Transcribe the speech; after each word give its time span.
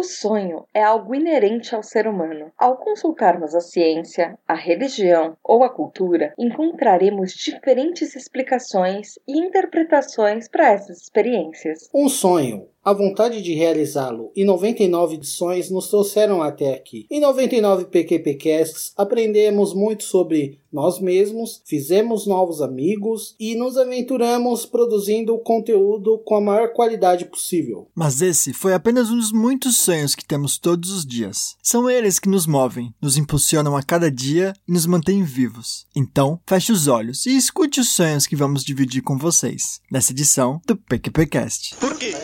O 0.00 0.02
sonho 0.02 0.64
é 0.72 0.82
algo 0.82 1.14
inerente 1.14 1.74
ao 1.74 1.82
ser 1.82 2.08
humano. 2.08 2.50
Ao 2.56 2.78
consultarmos 2.78 3.54
a 3.54 3.60
ciência, 3.60 4.38
a 4.48 4.54
religião 4.54 5.36
ou 5.44 5.62
a 5.62 5.68
cultura, 5.68 6.32
encontraremos 6.38 7.32
diferentes 7.32 8.16
explicações 8.16 9.18
e 9.28 9.38
interpretações 9.38 10.48
para 10.48 10.72
essas 10.72 11.02
experiências. 11.02 11.90
Um 11.94 12.08
sonho 12.08 12.66
a 12.84 12.92
vontade 12.92 13.42
de 13.42 13.54
realizá-lo 13.54 14.32
e 14.34 14.44
99 14.44 15.22
sonhos 15.22 15.70
nos 15.70 15.88
trouxeram 15.88 16.42
até 16.42 16.74
aqui. 16.74 17.06
Em 17.10 17.20
99 17.20 17.86
PQPcasts 17.86 18.92
aprendemos 18.96 19.74
muito 19.74 20.04
sobre 20.04 20.58
nós 20.72 21.00
mesmos, 21.00 21.60
fizemos 21.66 22.26
novos 22.26 22.62
amigos 22.62 23.34
e 23.38 23.54
nos 23.54 23.76
aventuramos 23.76 24.64
produzindo 24.64 25.36
conteúdo 25.38 26.18
com 26.24 26.36
a 26.36 26.40
maior 26.40 26.72
qualidade 26.72 27.24
possível. 27.24 27.88
Mas 27.94 28.22
esse 28.22 28.52
foi 28.52 28.72
apenas 28.72 29.10
um 29.10 29.16
dos 29.16 29.32
muitos 29.32 29.78
sonhos 29.78 30.14
que 30.14 30.24
temos 30.24 30.58
todos 30.58 30.90
os 30.90 31.04
dias. 31.04 31.56
São 31.62 31.90
eles 31.90 32.18
que 32.18 32.28
nos 32.28 32.46
movem, 32.46 32.94
nos 33.02 33.16
impulsionam 33.16 33.76
a 33.76 33.82
cada 33.82 34.10
dia 34.10 34.52
e 34.66 34.72
nos 34.72 34.86
mantêm 34.86 35.24
vivos. 35.24 35.86
Então, 35.94 36.40
feche 36.46 36.72
os 36.72 36.86
olhos 36.86 37.26
e 37.26 37.36
escute 37.36 37.80
os 37.80 37.88
sonhos 37.88 38.26
que 38.26 38.36
vamos 38.36 38.64
dividir 38.64 39.02
com 39.02 39.18
vocês 39.18 39.80
nessa 39.90 40.12
edição 40.12 40.60
do 40.66 40.76
PQPcast. 40.76 41.76
Por 41.76 41.98
quê? 41.98 42.14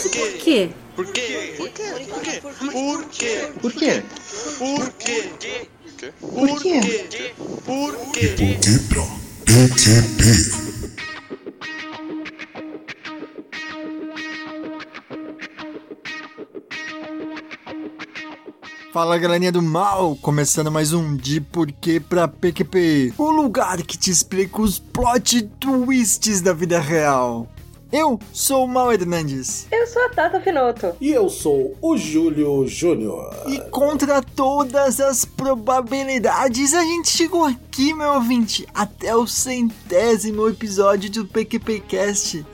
Por 0.00 0.08
quê? 0.08 0.70
Por 0.96 1.06
quê? 1.12 1.54
Por 1.58 1.68
quê? 1.68 1.90
Por 2.00 2.14
quê? 2.14 2.40
Por 2.40 3.02
quê? 3.04 3.52
Por 3.60 3.72
quê? 3.72 4.02
Por 4.58 4.92
quê? 4.94 5.64
Por 6.20 6.58
quê? 6.58 6.80
Por 7.66 7.92
quê? 8.12 8.34
por 9.44 9.68
que? 9.76 10.70
Fala 18.92 19.18
galerinha 19.18 19.52
do 19.52 19.60
mal, 19.60 20.16
começando 20.16 20.70
mais 20.70 20.94
um 20.94 21.14
De 21.14 21.42
Porquê 21.42 22.00
pra 22.00 22.26
PQP, 22.26 23.12
o 23.18 23.30
lugar 23.30 23.82
que 23.82 23.98
te 23.98 24.10
explica 24.10 24.62
os 24.62 24.78
plot 24.78 25.42
twists 25.60 26.40
da 26.40 26.54
vida 26.54 26.80
real. 26.80 27.46
Eu 27.92 28.20
sou 28.32 28.64
o 28.64 28.68
Mal 28.68 28.92
Hernandes 28.92 29.66
Eu 29.70 29.84
sou 29.86 30.02
a 30.04 30.08
Tata 30.10 30.40
Finoto. 30.40 30.94
E 31.00 31.10
eu 31.10 31.28
sou 31.28 31.76
o 31.82 31.96
Júlio 31.96 32.66
Júnior. 32.68 33.34
e 33.48 33.58
contra 33.70 34.22
todas 34.22 35.00
as 35.00 35.24
probabilidades 35.24 36.72
a 36.72 36.82
gente 36.82 37.10
chegou 37.10 37.44
aqui, 37.44 37.92
meu 37.92 38.14
ouvinte, 38.14 38.66
até 38.72 39.14
o 39.16 39.26
centésimo 39.26 40.48
episódio 40.48 41.10
do 41.10 41.26
PQPcast. 41.26 42.46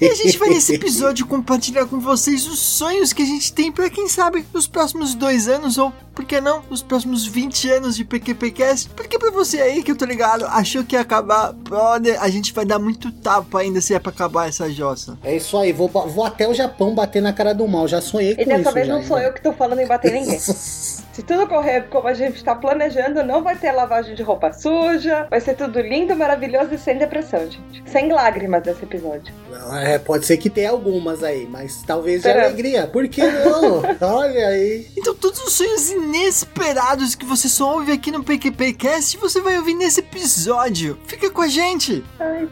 E 0.00 0.06
a 0.08 0.14
gente 0.14 0.38
vai 0.38 0.48
nesse 0.48 0.74
episódio 0.76 1.26
compartilhar 1.26 1.84
com 1.86 2.00
vocês 2.00 2.46
os 2.46 2.58
sonhos 2.58 3.12
que 3.12 3.20
a 3.22 3.26
gente 3.26 3.52
tem 3.52 3.70
para 3.70 3.90
quem 3.90 4.08
sabe 4.08 4.46
nos 4.54 4.66
próximos 4.66 5.14
dois 5.14 5.46
anos 5.46 5.76
ou 5.76 5.92
por 6.20 6.26
que 6.26 6.38
não 6.38 6.62
os 6.68 6.82
próximos 6.82 7.26
20 7.26 7.70
anos 7.70 7.96
de 7.96 8.04
PQPcast. 8.04 8.90
Porque 8.90 9.18
pra 9.18 9.30
você 9.30 9.58
aí 9.60 9.82
que 9.82 9.90
eu 9.90 9.96
tô 9.96 10.04
ligado, 10.04 10.44
achou 10.46 10.84
que 10.84 10.94
ia 10.94 11.00
acabar, 11.00 11.50
brother, 11.54 12.22
a 12.22 12.28
gente 12.28 12.52
vai 12.52 12.66
dar 12.66 12.78
muito 12.78 13.10
tapa 13.10 13.60
ainda 13.60 13.80
se 13.80 13.94
é 13.94 13.98
pra 13.98 14.12
acabar 14.12 14.48
essa 14.48 14.68
jossa. 14.70 15.18
É 15.24 15.34
isso 15.36 15.56
aí, 15.56 15.72
vou, 15.72 15.88
vou 15.88 16.24
até 16.24 16.46
o 16.46 16.52
Japão 16.52 16.94
bater 16.94 17.22
na 17.22 17.32
cara 17.32 17.54
do 17.54 17.66
mal. 17.66 17.88
Já 17.88 18.02
sonhei 18.02 18.34
com 18.34 18.42
E 18.42 18.44
dessa 18.44 18.60
isso. 18.60 18.72
vez 18.72 18.86
já, 18.86 18.92
não 18.94 19.02
sou 19.02 19.16
ainda. 19.16 19.28
eu 19.30 19.32
que 19.32 19.42
tô 19.42 19.52
falando 19.54 19.80
em 19.80 19.86
bater 19.86 20.12
ninguém. 20.12 20.38
Se 21.12 21.24
tudo 21.24 21.46
correr 21.48 21.88
como 21.90 22.06
a 22.06 22.14
gente 22.14 22.42
tá 22.42 22.54
planejando, 22.54 23.24
não 23.24 23.42
vai 23.42 23.56
ter 23.56 23.72
lavagem 23.72 24.14
de 24.14 24.22
roupa 24.22 24.52
suja, 24.52 25.26
vai 25.28 25.40
ser 25.40 25.54
tudo 25.56 25.80
lindo, 25.80 26.14
maravilhoso 26.14 26.72
e 26.72 26.78
sem 26.78 26.96
depressão, 26.98 27.40
gente. 27.50 27.82
Sem 27.90 28.12
lágrimas 28.12 28.62
nesse 28.64 28.84
episódio. 28.84 29.34
É, 29.82 29.98
pode 29.98 30.24
ser 30.24 30.36
que 30.36 30.48
tenha 30.48 30.70
algumas 30.70 31.24
aí, 31.24 31.46
mas 31.50 31.82
talvez 31.84 32.18
de 32.22 32.28
Será? 32.28 32.44
alegria. 32.44 32.86
Por 32.86 33.08
que 33.08 33.22
não? 33.26 33.82
Olha 34.16 34.46
aí. 34.48 34.86
Então 34.96 35.12
todos 35.14 35.40
os 35.42 35.52
sonhos 35.52 35.90
inesperados 36.10 37.14
que 37.14 37.24
você 37.24 37.48
só 37.48 37.74
ouve 37.74 37.92
aqui 37.92 38.10
no 38.10 38.24
PQPcast, 38.24 39.16
você 39.16 39.40
vai 39.40 39.56
ouvir 39.56 39.74
nesse 39.74 40.00
episódio. 40.00 40.98
Fica 41.06 41.30
com 41.30 41.42
a 41.42 41.48
gente! 41.48 42.04
I 42.20 42.48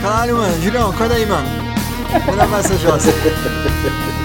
Caralho, 0.00 0.36
mano. 0.36 0.62
Julião, 0.62 0.90
acorda 0.90 1.14
aí, 1.14 1.26
mano. 1.26 1.48
Vou 2.26 2.34
lavar 2.34 2.60
essa 2.60 2.76
jossa. 2.78 3.10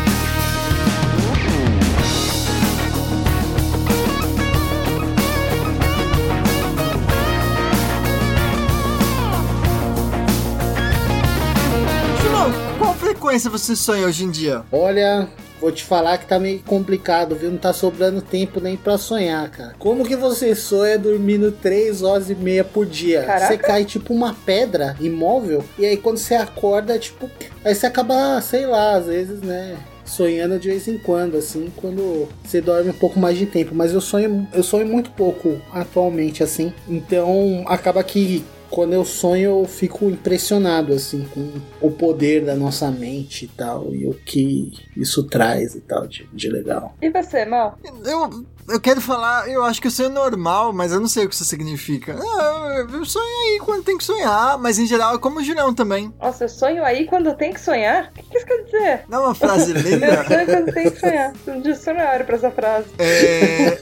frequência 13.38 13.50
você 13.50 13.76
sonha 13.76 14.08
hoje 14.08 14.24
em 14.24 14.32
dia? 14.32 14.64
Olha, 14.72 15.28
vou 15.62 15.72
te 15.72 15.84
falar 15.84 16.18
que 16.18 16.26
tá 16.26 16.40
meio 16.40 16.60
complicado, 16.60 17.36
viu? 17.36 17.52
Não 17.52 17.58
tá 17.58 17.72
sobrando 17.72 18.22
tempo 18.22 18.60
nem 18.60 18.76
pra 18.76 18.98
sonhar, 18.98 19.50
cara. 19.50 19.76
Como 19.78 20.06
que 20.06 20.16
você 20.16 20.56
sonha 20.56 20.98
dormindo 20.98 21.52
3 21.52 22.02
horas 22.02 22.30
e 22.30 22.36
meia 22.36 22.64
por 22.64 22.86
dia? 22.86 23.24
Caraca. 23.24 23.48
Você 23.48 23.58
cai 23.58 23.86
tipo 23.86 24.14
uma 24.14 24.34
pedra 24.46 24.96
imóvel, 25.00 25.64
e 25.78 25.86
aí 25.86 25.98
quando 25.98 26.18
você 26.18 26.36
acorda, 26.36 26.98
tipo. 26.98 27.30
Aí 27.64 27.76
você 27.76 27.86
acaba, 27.86 28.42
sei 28.42 28.66
lá, 28.66 28.96
às 28.96 29.06
vezes, 29.06 29.42
né? 29.42 29.78
Sonhando 30.04 30.58
de 30.58 30.70
vez 30.70 30.88
em 30.88 30.98
quando, 30.98 31.36
assim, 31.36 31.72
quando 31.76 32.30
você 32.44 32.62
dorme 32.62 32.90
um 32.90 32.94
pouco 32.94 33.20
mais 33.20 33.38
de 33.38 33.46
tempo. 33.46 33.76
Mas 33.76 33.94
eu 33.94 34.00
sonho, 34.00 34.48
eu 34.54 34.64
sonho 34.64 34.88
muito 34.88 35.12
pouco 35.12 35.62
atualmente, 35.72 36.42
assim. 36.42 36.74
Então 36.88 37.66
acaba 37.68 38.02
que 38.04 38.44
quando 38.70 38.94
eu 38.94 39.04
sonho, 39.06 39.62
eu 39.62 39.66
fico 39.66 40.06
impressionado, 40.06 40.94
assim, 40.94 41.28
com 41.34 41.52
o 41.82 41.92
poder 41.92 42.46
da 42.46 42.56
nossa 42.56 42.90
mente 42.92 43.46
e 43.46 43.48
tal, 43.48 43.94
e 43.94 44.06
o 44.08 44.14
que 44.14 44.72
isso 44.96 45.24
traz 45.24 45.76
e 45.76 45.82
tal 45.82 46.08
de, 46.08 46.28
de 46.34 46.50
legal. 46.50 46.96
E 47.02 47.10
você, 47.10 47.46
Mal? 47.46 47.78
Eu, 48.06 48.46
eu 48.70 48.80
quero 48.82 49.00
falar, 49.02 49.50
eu 49.50 49.64
acho 49.64 49.82
que 49.82 49.88
eu 49.88 49.92
sonho 49.92 50.10
normal, 50.10 50.74
mas 50.74 50.92
eu 50.92 51.00
não 51.00 51.08
sei 51.08 51.26
o 51.26 51.30
que 51.30 51.36
isso 51.36 51.46
significa. 51.46 52.18
Ah, 52.20 52.86
eu 52.92 53.06
sonho 53.06 53.26
aí 53.26 53.60
quando 53.64 53.84
tem 53.84 53.98
que 53.98 54.04
sonhar, 54.04 54.58
mas 54.58 54.78
em 54.80 54.86
geral 54.86 55.16
é 55.16 55.20
como 55.20 55.40
o 55.40 55.44
Julião 55.44 55.74
também. 55.74 56.14
Nossa, 56.20 56.46
eu 56.46 56.50
sonho 56.50 56.84
aí 56.84 57.06
quando 57.06 57.34
tem 57.36 57.54
que 57.54 57.62
sonhar? 57.62 58.10
O 58.10 58.14
que 58.14 58.24
que 58.24 58.38
isso 58.38 58.46
quer 58.46 58.64
dizer? 58.64 59.04
Não 59.10 59.20
é 59.24 59.26
uma 59.28 59.36
frase 59.36 59.72
Eu 59.76 59.82
linda? 59.82 60.26
sonho 60.26 60.46
quando 60.46 60.74
tem 60.74 60.92
que 60.92 61.00
sonhar. 61.00 61.34
Dicionário 61.64 62.26
pra 62.26 62.36
essa 62.36 62.52
frase. 62.52 62.88
É. 63.00 63.78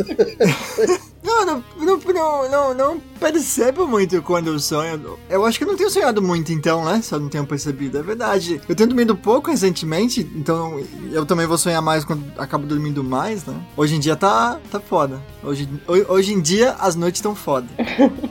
Não, 1.30 1.44
não, 1.46 1.64
não, 2.12 2.48
não, 2.50 2.74
não, 2.74 3.00
percebo 3.18 3.86
muito 3.86 4.20
quando 4.22 4.48
eu 4.48 4.58
sonho. 4.58 5.18
Eu 5.28 5.44
acho 5.44 5.58
que 5.58 5.64
eu 5.64 5.68
não 5.68 5.76
tenho 5.76 5.88
sonhado 5.90 6.20
muito, 6.20 6.52
então, 6.52 6.84
né? 6.84 7.00
Só 7.02 7.18
não 7.18 7.28
tenho 7.28 7.46
percebido. 7.46 7.98
É 7.98 8.02
verdade. 8.02 8.60
Eu 8.68 8.74
tenho 8.74 8.88
dormido 8.88 9.16
pouco 9.16 9.50
recentemente, 9.50 10.20
então 10.34 10.82
eu 11.12 11.24
também 11.24 11.46
vou 11.46 11.56
sonhar 11.56 11.80
mais 11.80 12.04
quando 12.04 12.24
acabo 12.36 12.66
dormindo 12.66 13.02
mais, 13.04 13.44
né? 13.44 13.54
Hoje 13.76 13.94
em 13.96 14.00
dia 14.00 14.16
tá, 14.16 14.58
tá 14.70 14.80
foda. 14.80 15.20
Hoje, 15.42 15.68
ho- 15.88 16.12
hoje 16.12 16.32
em 16.34 16.40
dia 16.40 16.72
as 16.78 16.94
noites 16.96 17.18
estão 17.18 17.34
foda. 17.34 17.66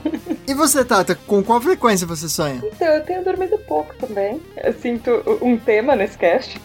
E 0.49 0.53
você, 0.55 0.83
Tata, 0.83 1.13
com 1.27 1.43
qual 1.43 1.61
frequência 1.61 2.07
você 2.07 2.27
sonha? 2.27 2.59
Então, 2.63 2.87
eu 2.87 3.03
tenho 3.05 3.23
dormido 3.23 3.55
pouco 3.67 3.93
também. 3.99 4.41
Eu 4.63 4.73
sinto 4.73 5.11
um 5.43 5.55
tema 5.55 5.95
nesse 5.95 6.17
cast. 6.17 6.59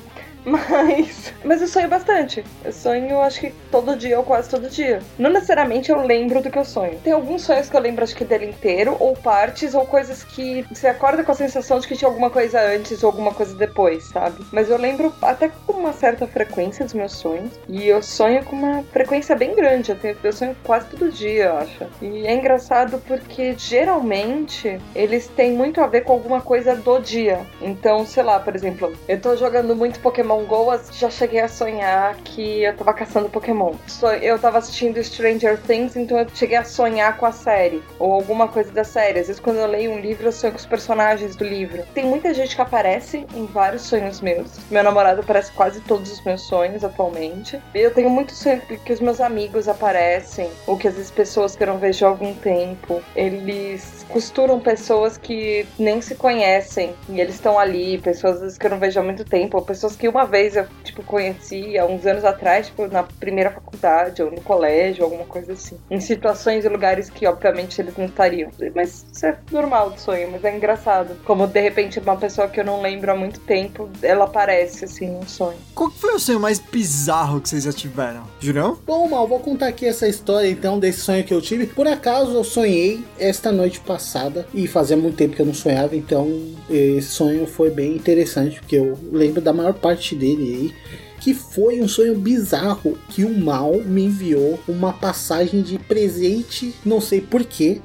Mas. 0.55 1.33
Mas 1.45 1.61
eu 1.61 1.69
sonho 1.69 1.89
bastante. 1.89 2.45
Eu 2.65 2.73
sonho, 2.73 3.21
acho 3.21 3.41
que 3.41 3.53
todo 3.71 3.97
dia 3.97 4.19
ou 4.19 4.25
quase 4.25 4.49
todo 4.49 4.69
dia. 4.69 5.01
Não 5.19 5.31
necessariamente 5.31 5.91
eu 5.91 6.01
lembro 6.05 6.43
do 6.43 6.51
que 6.51 6.59
eu 6.59 6.65
sonho. 6.65 6.99
Tem 7.03 7.13
alguns 7.13 7.43
sonhos 7.43 7.69
que 7.69 7.77
eu 7.77 7.81
lembro, 7.81 8.05
acho 8.05 8.15
que 8.15 8.25
dele 8.25 8.47
inteiro, 8.47 8.97
ou 9.01 9.15
partes, 9.15 9.75
ou 9.75 9.87
coisas 9.87 10.23
que 10.23 10.63
você 10.71 10.89
acorda 10.89 11.25
com 11.25 11.33
a 11.33 11.35
sensação 11.35 11.79
de 11.79 11.89
que 11.89 11.97
tinha 11.97 12.09
alguma 12.09 12.31
coisa 12.31 12.61
antes 12.61 13.03
ou 13.03 13.11
alguma 13.11 13.33
coisa 13.33 13.55
depois, 13.57 14.05
sabe? 14.05 14.45
Mas 14.53 14.69
eu 14.69 14.77
lembro 14.77 15.13
até 15.23 15.51
com 15.67 15.73
uma 15.73 15.93
certa 15.93 16.27
frequência 16.27 16.85
dos 16.85 16.95
meus 16.95 17.13
sonhos. 17.13 17.53
E 17.69 17.87
eu 17.87 18.03
sonho 18.03 18.45
com 18.45 18.57
uma 18.57 18.83
frequência 18.85 19.35
bem 19.35 19.55
grande. 19.55 19.91
Eu, 19.91 19.97
tenho, 19.97 20.17
eu 20.23 20.33
sonho 20.33 20.57
quase 20.65 20.87
todo 20.89 21.11
dia, 21.11 21.45
eu 21.45 21.57
acho. 21.59 21.87
E 22.03 22.27
é 22.27 22.35
engraçado 22.35 23.03
porque 23.07 23.55
geralmente 23.57 24.79
eles 24.95 25.27
têm 25.29 25.53
muito 25.53 25.81
a 25.81 25.87
ver 25.87 26.03
com 26.03 26.13
alguma 26.13 26.41
coisa 26.41 26.75
do 26.77 26.99
dia. 26.99 27.41
Então, 27.61 28.05
sei 28.07 28.23
lá, 28.23 28.39
por 28.39 28.55
exemplo, 28.55 28.93
eu 29.09 29.21
tô 29.21 29.37
jogando 29.37 29.75
muito 29.75 30.01
Pokémon 30.01 30.34
GO, 30.43 30.79
já 30.93 31.09
cheguei 31.11 31.41
a 31.41 31.49
sonhar 31.49 32.17
que 32.17 32.63
eu 32.63 32.77
tava 32.77 32.93
caçando 32.93 33.29
Pokémon. 33.29 33.75
Eu 34.21 34.39
tava 34.39 34.59
assistindo 34.59 35.03
Stranger 35.03 35.59
Things, 35.61 35.97
então 35.97 36.19
eu 36.19 36.27
cheguei 36.35 36.57
a 36.57 36.65
sonhar 36.65 37.17
com 37.17 37.27
a 37.27 37.33
série. 37.33 37.83
Ou 37.99 38.13
alguma 38.13 38.49
coisa 38.49 38.71
da 38.73 38.85
série. 38.85 39.21
Às 39.21 39.29
vezes 39.29 39.41
quando 39.41 39.59
eu 39.59 39.67
leio 39.67 39.93
um 39.93 40.01
livro, 40.01 40.27
eu 40.27 40.33
sonho 40.33 40.53
com 40.53 40.59
os 40.59 40.67
personagens 40.67 41.37
do 41.37 41.45
livro. 41.45 41.85
Tem 41.95 42.05
muita 42.05 42.35
gente 42.35 42.57
que 42.57 42.63
aparece 42.63 43.27
em 43.35 43.47
vários 43.47 43.83
sonhos 43.83 44.21
meus. 44.21 44.59
Meu 44.71 44.83
namorado 44.83 45.21
aparece 45.21 45.53
quase 45.53 45.81
todos 45.83 46.11
os 46.11 46.23
meus 46.25 46.43
sonhos 46.43 46.85
atualmente. 46.85 47.61
Eu 47.75 47.93
tenho 47.93 48.11
muito 48.11 48.33
sonho 48.33 48.61
que 48.61 48.93
os 48.93 49.01
meus 49.01 49.21
amigos 49.21 49.69
aparecem, 49.69 50.51
ou 50.67 50.77
que 50.77 50.89
às 50.89 50.95
vezes 50.95 51.11
pessoas 51.11 51.55
que 51.55 51.63
eu 51.63 51.67
não 51.67 51.79
vejo 51.79 52.05
há 52.05 52.09
algum 52.09 52.35
tempo. 52.35 53.03
Eles 53.15 54.05
costuram 54.09 54.61
pessoas 54.61 55.17
que 55.17 55.67
nem 55.79 56.01
se 56.01 56.15
conhecem 56.15 56.95
e 57.09 57.21
eles 57.21 57.35
estão 57.35 57.59
ali, 57.59 57.99
pessoas 57.99 58.57
que 58.57 58.67
eu 58.67 58.71
não 58.71 58.79
vejo 58.79 59.01
há 59.01 59.03
muito 59.03 59.25
tempo, 59.25 59.57
ou 59.57 59.63
pessoas 59.63 59.97
que 59.97 60.09
uma 60.09 60.24
uma 60.25 60.27
vez 60.27 60.57
eu, 60.57 60.67
tipo, 60.83 61.03
conheci 61.03 61.79
há 61.79 61.85
uns 61.85 62.07
anos 62.07 62.25
atrás, 62.25 62.67
tipo, 62.67 62.87
na 62.89 63.03
primeira 63.03 63.51
faculdade 63.51 64.23
ou 64.23 64.31
no 64.31 64.41
colégio, 64.41 65.05
alguma 65.05 65.25
coisa 65.25 65.53
assim. 65.53 65.77
Em 65.91 66.01
situações 66.01 66.65
e 66.65 66.69
lugares 66.69 67.11
que, 67.11 67.27
obviamente, 67.27 67.81
eles 67.81 67.95
não 67.97 68.07
estariam. 68.07 68.51
Mas 68.75 69.05
isso 69.13 69.27
é 69.27 69.37
normal 69.53 69.91
do 69.91 70.01
sonho, 70.01 70.31
mas 70.33 70.43
é 70.43 70.57
engraçado. 70.57 71.15
Como, 71.25 71.47
de 71.47 71.61
repente, 71.61 71.99
uma 71.99 72.17
pessoa 72.17 72.49
que 72.49 72.59
eu 72.59 72.65
não 72.65 72.81
lembro 72.81 73.13
há 73.13 73.15
muito 73.15 73.39
tempo, 73.41 73.89
ela 74.03 74.25
aparece, 74.25 74.87
assim, 74.87 75.09
num 75.09 75.27
sonho. 75.29 75.59
Qual 75.75 75.91
que 75.91 75.99
foi 75.99 76.15
o 76.15 76.19
sonho 76.19 76.41
mais 76.41 76.59
bizarro 76.59 77.41
que 77.41 77.51
vocês 77.51 77.65
já 77.65 77.73
tiveram? 77.73 78.25
Jurão? 78.41 78.79
Bom, 78.87 79.07
Mal, 79.09 79.29
vou 79.29 79.41
contar 79.41 79.69
aqui 79.69 79.87
essa 79.87 80.09
história 80.09 80.49
então 80.49 80.79
desse 80.79 81.01
sonho 81.01 81.23
que 81.23 81.35
eu 81.35 81.43
tive. 81.43 81.67
Por 81.67 81.87
acaso 81.87 82.33
eu 82.33 82.45
sonhei 82.45 83.05
esta 83.19 83.53
noite 83.53 83.81
passada 83.81 84.47
e 84.55 84.67
fazia 84.67 84.97
muito 84.97 85.17
tempo 85.17 85.37
que 85.37 85.43
eu 85.43 85.47
não 85.47 85.55
sonhava, 85.55 85.95
então 85.95 86.27
esse 86.71 87.09
sonho 87.09 87.47
foi 87.47 87.71
bem 87.71 87.97
interessante, 87.97 88.59
porque 88.61 88.77
eu 88.77 88.99
lembro 89.13 89.41
da 89.41 89.53
maior 89.53 89.75
parte 89.75 90.14
dele 90.15 90.43
aí 90.43 91.05
que 91.25 91.33
foi 91.33 91.81
um 91.81 91.89
sonho 91.89 92.19
bizarro 92.19 92.99
que 93.09 93.25
o 93.25 93.39
mal 93.39 93.81
me 93.81 94.05
enviou 94.05 94.61
uma 94.69 94.93
passagem 94.93 95.63
de 95.63 95.79
presente, 95.79 96.75
não 96.85 97.01
sei 97.01 97.19
porquê. 97.23 97.81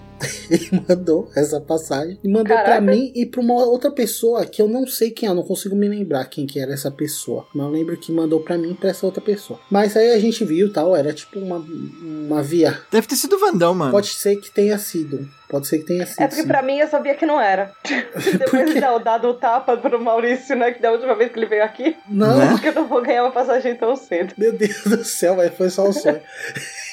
Ele 0.49 0.69
mandou 0.87 1.29
essa 1.35 1.59
passagem 1.61 2.19
e 2.23 2.27
mandou 2.27 2.55
Caraca. 2.55 2.69
pra 2.69 2.81
mim 2.81 3.11
e 3.15 3.25
pra 3.25 3.41
uma 3.41 3.53
outra 3.65 3.91
pessoa 3.91 4.45
que 4.45 4.61
eu 4.61 4.67
não 4.67 4.85
sei 4.87 5.11
quem 5.11 5.27
é, 5.27 5.31
eu 5.31 5.35
não 5.35 5.43
consigo 5.43 5.75
me 5.75 5.87
lembrar 5.87 6.25
quem 6.25 6.45
que 6.45 6.59
era 6.59 6.73
essa 6.73 6.91
pessoa. 6.91 7.47
Mas 7.53 7.65
eu 7.65 7.71
lembro 7.71 7.97
que 7.97 8.11
mandou 8.11 8.39
pra 8.41 8.57
mim 8.57 8.71
e 8.71 8.75
pra 8.75 8.89
essa 8.89 9.05
outra 9.05 9.21
pessoa. 9.21 9.59
Mas 9.69 9.95
aí 9.95 10.11
a 10.11 10.19
gente 10.19 10.43
viu 10.43 10.71
tal, 10.71 10.95
era 10.95 11.13
tipo 11.13 11.39
uma, 11.39 11.57
uma 11.57 12.41
via. 12.41 12.79
Deve 12.91 13.07
ter 13.07 13.15
sido 13.15 13.35
o 13.35 13.39
Vandão, 13.39 13.73
mano. 13.73 13.91
Pode 13.91 14.07
ser 14.07 14.35
que 14.37 14.51
tenha 14.51 14.77
sido. 14.77 15.27
Pode 15.49 15.67
ser 15.67 15.79
que 15.79 15.85
tenha 15.85 16.05
sido. 16.05 16.21
É 16.21 16.27
porque 16.27 16.43
sim. 16.43 16.47
pra 16.47 16.61
mim 16.61 16.77
eu 16.77 16.87
sabia 16.87 17.15
que 17.15 17.25
não 17.25 17.41
era. 17.41 17.71
Depois 18.37 18.71
de 18.71 18.79
dar 18.79 18.97
dado 18.99 19.29
o 19.29 19.33
tapa 19.33 19.75
pro 19.77 19.99
Maurício, 19.99 20.55
né? 20.55 20.71
Que 20.71 20.79
da 20.79 20.91
última 20.91 21.15
vez 21.15 21.31
que 21.31 21.39
ele 21.39 21.47
veio 21.47 21.63
aqui, 21.63 21.97
Não, 22.07 22.39
acho 22.39 22.61
que 22.61 22.67
eu 22.67 22.75
não 22.75 22.87
vou 22.87 23.01
ganhar 23.01 23.23
uma 23.23 23.31
passagem 23.31 23.75
tão 23.75 23.95
cedo. 23.95 24.33
Meu 24.37 24.51
Deus 24.51 24.83
do 24.83 25.03
céu, 25.03 25.35
mas 25.35 25.53
foi 25.55 25.69
só 25.69 25.87
um 25.87 25.93
sonho. 25.93 26.21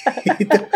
então, 0.40 0.66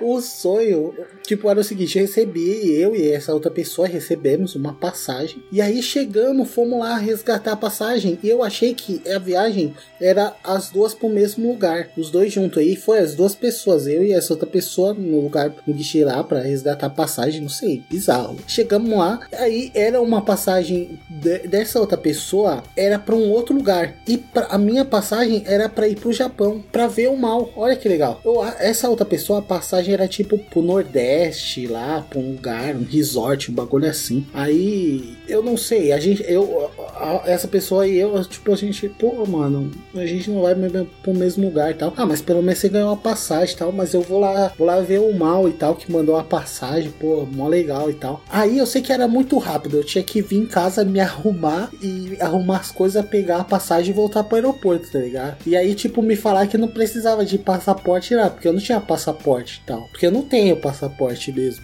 o 0.00 0.20
sonho, 0.20 0.94
tipo, 1.24 1.48
era 1.48 1.60
o 1.60 1.64
seguinte: 1.64 1.98
eu 1.98 2.02
recebi, 2.06 2.72
eu 2.80 2.94
e 2.94 3.10
essa 3.10 3.32
outra 3.34 3.50
pessoa 3.50 3.86
recebemos 3.88 4.54
uma 4.54 4.72
passagem. 4.74 5.42
E 5.52 5.60
aí 5.60 5.82
chegamos, 5.82 6.50
fomos 6.50 6.78
lá 6.80 6.96
resgatar 6.96 7.52
a 7.52 7.56
passagem. 7.56 8.18
E 8.22 8.28
eu 8.28 8.42
achei 8.42 8.74
que 8.74 9.02
a 9.10 9.18
viagem 9.18 9.74
era 10.00 10.34
as 10.42 10.70
duas 10.70 10.94
pro 10.94 11.08
mesmo 11.08 11.48
lugar. 11.48 11.88
Os 11.96 12.10
dois 12.10 12.32
juntos 12.32 12.58
aí, 12.58 12.76
foi 12.76 12.98
as 12.98 13.14
duas 13.14 13.34
pessoas, 13.34 13.86
eu 13.86 14.02
e 14.04 14.12
essa 14.12 14.32
outra 14.32 14.46
pessoa, 14.48 14.94
no 14.94 15.20
lugar 15.20 15.52
no 15.66 15.74
guichê 15.74 16.04
lá 16.04 16.22
pra 16.24 16.40
resgatar 16.40 16.86
a 16.86 16.90
passagem, 16.90 17.40
não 17.40 17.48
sei, 17.48 17.82
bizarro. 17.90 18.36
Chegamos 18.46 18.90
lá, 18.96 19.20
aí 19.32 19.70
era 19.74 20.00
uma 20.00 20.22
passagem 20.22 20.98
de- 21.08 21.46
dessa 21.46 21.78
outra 21.80 21.96
pessoa, 21.98 22.62
era 22.76 22.98
pra 22.98 23.14
um 23.14 23.30
outro 23.30 23.54
lugar. 23.54 23.94
E 24.06 24.18
pra, 24.18 24.46
a 24.46 24.58
minha 24.58 24.84
passagem 24.84 25.42
era 25.46 25.68
pra 25.68 25.86
ir 25.88 25.96
pro 25.96 26.12
Japão, 26.12 26.62
pra 26.72 26.86
ver 26.86 27.08
o 27.08 27.16
mal. 27.16 27.50
Olha 27.56 27.76
que 27.76 27.88
legal. 27.88 28.20
Eu, 28.24 28.42
a- 28.42 28.56
essa 28.72 28.88
outra 28.88 29.06
pessoa, 29.06 29.38
a 29.38 29.42
passagem 29.42 29.94
era 29.94 30.08
tipo 30.08 30.36
pro 30.38 30.62
Nordeste, 30.62 31.66
lá, 31.66 32.04
pra 32.08 32.18
um 32.18 32.32
lugar, 32.32 32.74
um 32.74 32.84
resort, 32.84 33.50
um 33.50 33.54
bagulho 33.54 33.88
assim. 33.88 34.26
Aí, 34.34 35.16
eu 35.28 35.42
não 35.42 35.56
sei, 35.56 35.92
a 35.92 36.00
gente, 36.00 36.24
eu, 36.26 36.70
a- 37.02 37.22
essa 37.30 37.48
pessoa 37.48 37.86
e 37.86 37.96
eu, 37.98 38.22
tipo, 38.24 38.52
a 38.52 38.56
gente, 38.56 38.88
pô, 38.88 39.26
mano, 39.26 39.70
a 39.94 40.06
gente 40.06 40.30
não 40.30 40.42
vai 40.42 40.54
pro 41.02 41.14
mesmo 41.14 41.44
lugar 41.44 41.70
e 41.70 41.74
tal. 41.74 41.92
Ah, 41.96 42.06
mas 42.06 42.20
pelo 42.22 42.42
menos 42.42 42.58
você 42.60 42.68
ganhou 42.68 42.88
uma 42.90 42.96
passagem 42.96 43.54
e 43.54 43.58
tal, 43.58 43.72
mas 43.72 43.92
eu 43.94 44.00
vou 44.02 44.18
lá, 44.20 44.52
vou 44.56 44.66
lá 44.66 44.80
ver 44.80 45.00
o 45.00 45.12
mal 45.12 45.48
e 45.48 45.52
tal, 45.52 45.74
que 45.74 45.90
mandou 45.90 46.16
a 46.16 46.22
passagem, 46.24 46.90
pô, 46.92 47.26
mó 47.30 47.48
legal 47.48 47.90
e 47.90 47.94
tal. 47.94 48.22
Aí 48.30 48.58
eu 48.58 48.66
sei 48.66 48.80
que 48.82 48.92
era 48.92 49.08
muito 49.08 49.36
rápido, 49.38 49.76
eu 49.78 49.84
tinha 49.84 50.04
que 50.04 50.22
vir 50.22 50.36
em 50.38 50.46
casa 50.46 50.84
me 50.84 51.00
arrumar 51.00 51.70
e 51.82 52.16
arrumar 52.20 52.58
as 52.58 52.70
coisas, 52.70 53.04
pegar 53.04 53.38
a 53.38 53.44
passagem 53.44 53.90
e 53.90 53.94
voltar 53.94 54.24
pro 54.24 54.36
aeroporto, 54.36 54.90
tá 54.90 54.98
ligado? 54.98 55.36
E 55.46 55.56
aí, 55.56 55.74
tipo, 55.74 56.02
me 56.02 56.16
falar 56.16 56.46
que 56.46 56.56
não 56.58 56.68
precisava 56.68 57.24
de 57.24 57.38
passaporte 57.38 58.14
lá, 58.14 58.30
porque 58.30 58.46
eu 58.48 58.52
não 58.52 58.60
tinha 58.60 58.80
passaporte 58.80 59.60
e 59.62 59.66
tal. 59.66 59.82
Porque 59.88 60.06
eu 60.06 60.10
não 60.12 60.22
tenho 60.22 60.56
passaporte 60.56 61.32
mesmo. 61.32 61.62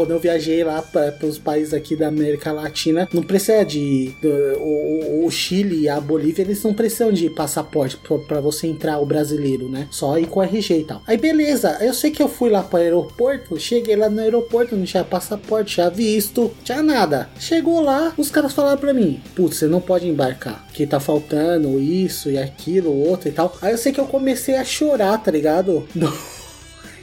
Quando 0.00 0.12
eu 0.12 0.18
viajei 0.18 0.64
lá 0.64 0.80
para 0.80 1.14
os 1.26 1.36
países 1.36 1.74
aqui 1.74 1.94
da 1.94 2.08
América 2.08 2.50
Latina, 2.52 3.06
não 3.12 3.22
precisa 3.22 3.62
de. 3.66 4.14
o, 4.58 5.26
o 5.26 5.30
Chile 5.30 5.80
e 5.80 5.90
a 5.90 6.00
Bolívia, 6.00 6.40
eles 6.40 6.62
não 6.64 6.72
precisam 6.72 7.12
de 7.12 7.28
passaporte 7.28 7.98
para 8.26 8.40
você 8.40 8.66
entrar, 8.66 8.98
o 8.98 9.04
brasileiro, 9.04 9.68
né? 9.68 9.88
Só 9.90 10.18
ir 10.18 10.26
com 10.26 10.42
RG 10.42 10.78
e 10.78 10.84
tal. 10.84 11.02
Aí 11.06 11.18
beleza, 11.18 11.76
eu 11.82 11.92
sei 11.92 12.10
que 12.10 12.22
eu 12.22 12.28
fui 12.28 12.48
lá 12.48 12.62
para 12.62 12.78
o 12.78 12.82
aeroporto, 12.82 13.60
cheguei 13.60 13.94
lá 13.94 14.08
no 14.08 14.22
aeroporto, 14.22 14.74
não 14.74 14.86
tinha 14.86 15.04
passaporte, 15.04 15.74
tinha 15.74 15.90
visto, 15.90 16.50
tinha 16.64 16.82
nada. 16.82 17.28
Chegou 17.38 17.82
lá, 17.82 18.14
os 18.16 18.30
caras 18.30 18.54
falaram 18.54 18.78
para 18.78 18.94
mim: 18.94 19.20
Putz, 19.36 19.58
você 19.58 19.66
não 19.66 19.82
pode 19.82 20.08
embarcar, 20.08 20.66
que 20.72 20.86
tá 20.86 20.98
faltando 20.98 21.78
isso 21.78 22.30
e 22.30 22.38
aquilo, 22.38 22.90
outro 22.90 23.28
e 23.28 23.32
tal. 23.32 23.54
Aí 23.60 23.72
eu 23.72 23.78
sei 23.78 23.92
que 23.92 24.00
eu 24.00 24.06
comecei 24.06 24.56
a 24.56 24.64
chorar, 24.64 25.18
tá 25.18 25.30
ligado? 25.30 25.86
No 25.94 26.10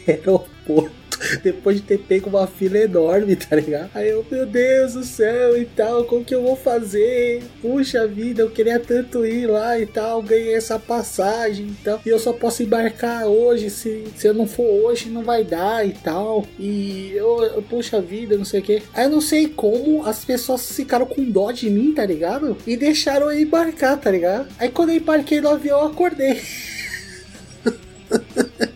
aeroporto 0.08 1.07
depois 1.44 1.78
de 1.78 1.84
ter 1.84 2.00
pego 2.00 2.30
uma 2.30 2.48
fila 2.48 2.78
enorme, 2.78 3.36
tá 3.36 3.56
ligado? 3.56 3.90
Aí 3.94 4.10
eu, 4.10 4.26
meu 4.30 4.46
Deus 4.46 4.94
do 4.94 5.04
céu 5.04 5.58
e 5.58 5.66
tal, 5.66 6.06
como 6.06 6.24
que 6.24 6.34
eu 6.34 6.44
vou 6.44 6.56
fazer? 6.56 7.44
Puxa 7.62 8.08
vida, 8.08 8.42
eu 8.42 8.50
queria 8.50 8.80
tanto 8.80 9.26
ir 9.26 9.48
lá 9.48 9.80
e 9.80 9.86
tal, 9.86 10.22
ganhei 10.22 10.56
essa 10.56 10.80
passagem 10.80 11.68
e 11.68 11.84
tal, 11.84 12.02
e 12.06 12.10
eu 12.10 12.20
só 12.20 12.34
posso 12.34 12.64
embarcar 12.64 13.26
hoje, 13.26 13.70
se, 13.70 14.06
se 14.16 14.28
eu 14.28 14.34
não 14.34 14.48
for 14.48 14.68
hoje 14.68 15.10
não 15.10 15.24
vai 15.24 15.44
dar 15.44 15.88
e 15.88 15.92
tal, 15.92 16.46
e 16.60 17.12
eu, 17.16 17.44
eu 17.44 17.62
puxa 17.62 18.02
vida, 18.02 18.38
não 18.38 18.46
sei 18.46 18.60
o 18.60 18.64
que. 18.64 18.84
Aí 18.94 19.06
eu 19.06 19.10
não 19.10 19.22
sei 19.22 19.48
como 19.48 20.06
as 20.06 20.24
pessoas 20.24 20.72
ficaram 20.72 21.06
com 21.06 21.24
dó 21.24 21.52
de 21.52 21.70
mim, 21.70 21.94
tá 21.94 22.06
ligado? 22.06 22.58
E 22.66 22.76
deixaram 22.76 23.32
eu 23.32 23.40
embarcar, 23.40 24.00
tá 24.00 24.12
ligado? 24.12 24.48
Aí 24.60 24.70
quando 24.70 24.90
eu 24.90 24.98
embarquei 24.98 25.42
no 25.42 25.50
avião, 25.50 25.82
eu 25.82 25.88
acordei. 25.88 26.42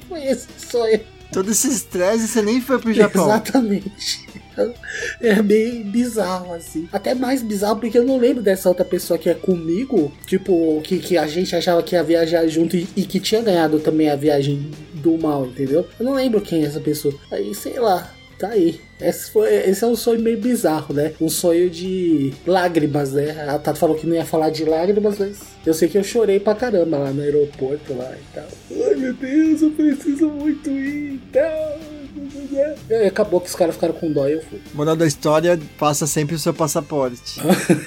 Foi 0.08 0.26
esse 0.26 0.48
sonho. 0.70 1.00
Todo 1.32 1.52
esse 1.52 1.70
estresse 1.70 2.28
você 2.28 2.42
nem 2.42 2.62
foi 2.62 2.80
pro 2.80 2.94
Japão. 2.94 3.26
Exatamente. 3.26 4.30
É 5.20 5.42
bem 5.42 5.84
bizarro, 5.84 6.54
assim. 6.54 6.88
Até 6.92 7.16
mais 7.16 7.42
bizarro 7.42 7.80
porque 7.80 7.98
eu 7.98 8.06
não 8.06 8.18
lembro 8.18 8.44
dessa 8.44 8.68
outra 8.68 8.84
pessoa 8.84 9.18
que 9.18 9.30
é 9.30 9.34
comigo. 9.34 10.12
Tipo, 10.26 10.82
que, 10.84 11.00
que 11.00 11.18
a 11.18 11.26
gente 11.26 11.56
achava 11.56 11.82
que 11.82 11.96
ia 11.96 12.04
viajar 12.04 12.46
junto 12.48 12.76
e, 12.76 12.88
e 12.96 13.04
que 13.04 13.20
tinha 13.20 13.42
ganhado 13.42 13.80
também 13.80 14.10
a 14.10 14.16
viagem 14.16 14.70
do 14.94 15.18
mal, 15.18 15.46
entendeu? 15.46 15.88
Eu 15.98 16.06
não 16.06 16.14
lembro 16.14 16.42
quem 16.42 16.64
é 16.64 16.68
essa 16.68 16.82
pessoa. 16.82 17.14
Aí, 17.32 17.56
sei 17.56 17.80
lá. 17.80 18.14
Tá 18.42 18.50
aí. 18.50 18.82
Esse, 19.00 19.30
foi, 19.30 19.54
esse 19.54 19.84
é 19.84 19.88
um 19.88 19.96
sonho 19.96 20.20
meio 20.20 20.40
bizarro, 20.40 20.96
né? 20.96 21.14
Um 21.22 21.30
sonho 21.30 21.70
de 21.70 22.34
lágrimas, 22.48 23.14
né? 23.14 23.40
A 23.48 23.60
Tata 23.60 23.76
falou 23.76 23.96
que 23.96 24.08
não 24.08 24.16
ia 24.16 24.26
falar 24.26 24.50
de 24.50 24.66
lágrimas, 24.66 25.20
mas 25.20 25.38
eu 25.64 25.76
sei 25.76 25.88
que 25.88 25.96
eu 25.96 26.04
chorei 26.04 26.40
pra 26.40 26.56
caramba 26.56 26.98
lá 26.98 27.12
no 27.12 27.22
aeroporto 27.22 27.94
lá 27.94 28.12
e 28.16 28.34
tal. 28.34 28.48
Ai 28.72 28.96
meu 28.96 29.14
Deus, 29.14 29.62
eu 29.62 29.70
preciso 29.70 30.28
muito 30.28 30.72
ir 30.72 31.14
e 31.14 31.22
tal. 31.32 31.80
E 32.90 33.08
acabou 33.08 33.40
que 33.40 33.48
os 33.48 33.56
caras 33.56 33.76
ficaram 33.76 33.94
com 33.94 34.12
dó 34.12 34.28
e 34.28 34.34
eu 34.34 34.42
fui. 34.42 34.60
Moral 34.74 34.96
da 34.96 35.06
história, 35.06 35.60
faça 35.78 36.06
sempre 36.06 36.36
o 36.36 36.40
seu 36.40 36.54
passaporte. 36.54 37.40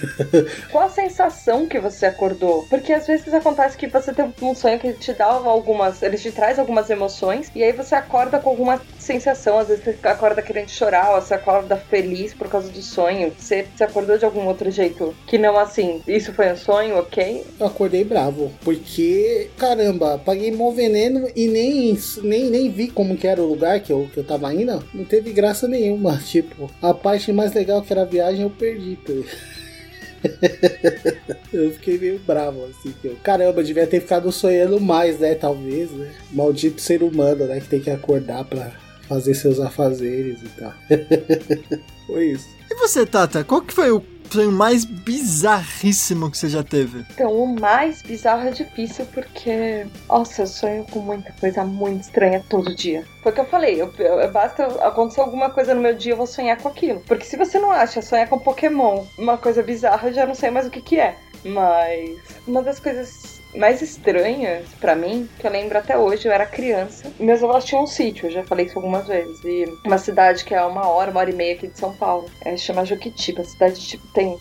Qual 0.70 0.84
a 0.84 0.88
sensação 0.88 1.66
que 1.66 1.78
você 1.78 2.06
acordou? 2.06 2.64
Porque 2.70 2.92
às 2.92 3.06
vezes 3.06 3.32
acontece 3.34 3.76
que 3.76 3.86
você 3.86 4.12
tem 4.12 4.32
um 4.40 4.54
sonho 4.54 4.78
que 4.78 4.92
te 4.94 5.12
dá 5.12 5.26
algumas. 5.26 6.02
Ele 6.02 6.16
te 6.16 6.30
traz 6.32 6.58
algumas 6.58 6.88
emoções, 6.88 7.50
e 7.54 7.62
aí 7.62 7.72
você 7.72 7.94
acorda 7.94 8.38
com 8.38 8.50
alguma 8.50 8.80
sensação. 9.04 9.58
Às 9.58 9.68
vezes 9.68 9.84
você 9.84 10.08
acorda 10.08 10.42
querendo 10.42 10.68
chorar, 10.68 11.14
ou 11.14 11.20
você 11.20 11.34
acorda 11.34 11.76
feliz 11.76 12.34
por 12.34 12.48
causa 12.48 12.68
do 12.70 12.82
sonho. 12.82 13.32
Você, 13.38 13.66
acordou 13.80 14.18
de 14.18 14.24
algum 14.24 14.46
outro 14.46 14.70
jeito 14.70 15.14
que 15.26 15.38
não 15.38 15.58
assim, 15.58 16.02
isso 16.06 16.32
foi 16.32 16.50
um 16.52 16.56
sonho, 16.56 16.96
ok? 16.98 17.44
Eu 17.60 17.66
acordei 17.66 18.02
bravo, 18.04 18.50
porque, 18.62 19.50
caramba, 19.56 20.18
paguei 20.18 20.50
mó 20.50 20.70
veneno 20.70 21.28
e 21.36 21.46
nem, 21.46 21.96
nem, 22.22 22.50
nem 22.50 22.70
vi 22.70 22.88
como 22.88 23.16
que 23.16 23.26
era 23.26 23.42
o 23.42 23.48
lugar 23.48 23.80
que 23.80 23.92
eu, 23.92 24.08
que 24.12 24.18
eu 24.18 24.24
tava 24.24 24.52
indo. 24.52 24.82
Não 24.92 25.04
teve 25.04 25.32
graça 25.32 25.68
nenhuma. 25.68 26.20
Tipo, 26.34 26.68
a 26.82 26.92
parte 26.92 27.32
mais 27.32 27.52
legal 27.52 27.80
que 27.82 27.92
era 27.92 28.02
a 28.02 28.06
viagem 28.06 28.42
eu 28.42 28.50
perdi. 28.50 28.98
eu 31.52 31.70
fiquei 31.72 31.98
meio 31.98 32.18
bravo, 32.18 32.64
assim. 32.64 32.94
Eu, 33.04 33.16
caramba, 33.22 33.62
devia 33.62 33.86
ter 33.86 34.00
ficado 34.00 34.32
sonhando 34.32 34.80
mais, 34.80 35.18
né? 35.18 35.34
Talvez, 35.34 35.90
né? 35.90 36.10
Maldito 36.32 36.80
ser 36.80 37.02
humano, 37.02 37.46
né? 37.46 37.60
Que 37.60 37.68
tem 37.68 37.80
que 37.80 37.90
acordar 37.90 38.44
pra 38.44 38.72
fazer 39.08 39.34
seus 39.34 39.60
afazeres 39.60 40.40
e 40.42 40.48
tal. 40.60 40.72
Foi 42.06 42.26
isso. 42.32 42.48
E 42.70 42.74
você, 42.76 43.06
Tata, 43.06 43.44
qual 43.44 43.60
que 43.62 43.72
foi 43.72 43.90
o 43.92 44.02
sonho 44.30 44.50
mais 44.50 44.84
bizarríssimo 44.84 46.30
que 46.30 46.36
você 46.38 46.48
já 46.48 46.62
teve? 46.62 47.04
Então, 47.12 47.30
o 47.32 47.60
mais 47.60 48.02
bizarro 48.02 48.48
é 48.48 48.50
difícil 48.50 49.06
porque, 49.12 49.86
nossa, 50.08 50.42
eu 50.42 50.46
sonho 50.46 50.84
com 50.90 50.98
muita 51.00 51.30
coisa 51.32 51.64
muito 51.64 52.02
estranha 52.02 52.42
todo 52.48 52.74
dia. 52.74 53.04
Foi 53.22 53.30
o 53.32 53.34
que 53.34 53.40
eu 53.40 53.46
falei, 53.46 53.80
eu, 53.80 53.92
eu- 53.98 54.32
basta 54.32 54.64
acontecer 54.86 55.20
alguma 55.20 55.50
coisa 55.50 55.74
no 55.74 55.80
meu 55.82 55.94
dia, 55.94 56.12
eu 56.12 56.16
vou 56.16 56.26
sonhar 56.26 56.56
com 56.56 56.68
aquilo. 56.68 57.00
Porque 57.06 57.24
se 57.24 57.36
você 57.36 57.58
não 57.58 57.70
acha 57.70 58.02
sonhar 58.02 58.28
com 58.28 58.38
Pokémon 58.38 59.04
uma 59.18 59.36
coisa 59.38 59.62
bizarra, 59.62 60.08
eu 60.08 60.14
já 60.14 60.26
não 60.26 60.34
sei 60.34 60.50
mais 60.50 60.66
o 60.66 60.70
que 60.70 60.80
que 60.80 60.98
é. 60.98 61.16
Mas 61.44 62.18
uma 62.46 62.62
das 62.62 62.80
coisas 62.80 63.33
mais 63.54 63.82
estranhas 63.82 64.66
pra 64.80 64.94
mim, 64.94 65.28
que 65.38 65.46
eu 65.46 65.50
lembro 65.50 65.78
até 65.78 65.96
hoje, 65.96 66.26
eu 66.26 66.32
era 66.32 66.46
criança. 66.46 67.10
Meus 67.18 67.42
avós 67.42 67.64
tinham 67.64 67.84
um 67.84 67.86
sítio, 67.86 68.26
eu 68.26 68.30
já 68.30 68.44
falei 68.44 68.66
isso 68.66 68.78
algumas 68.78 69.06
vezes. 69.06 69.42
E 69.44 69.64
uma 69.84 69.98
cidade 69.98 70.44
que 70.44 70.54
é 70.54 70.62
uma 70.64 70.86
hora, 70.86 71.10
uma 71.10 71.20
hora 71.20 71.30
e 71.30 71.34
meia 71.34 71.54
aqui 71.54 71.68
de 71.68 71.78
São 71.78 71.92
Paulo. 71.94 72.26
É, 72.44 72.56
chama 72.56 72.84
Juquitiba. 72.84 73.42
A 73.42 73.44
cidade, 73.44 73.80
tipo, 73.80 74.06
tem. 74.08 74.38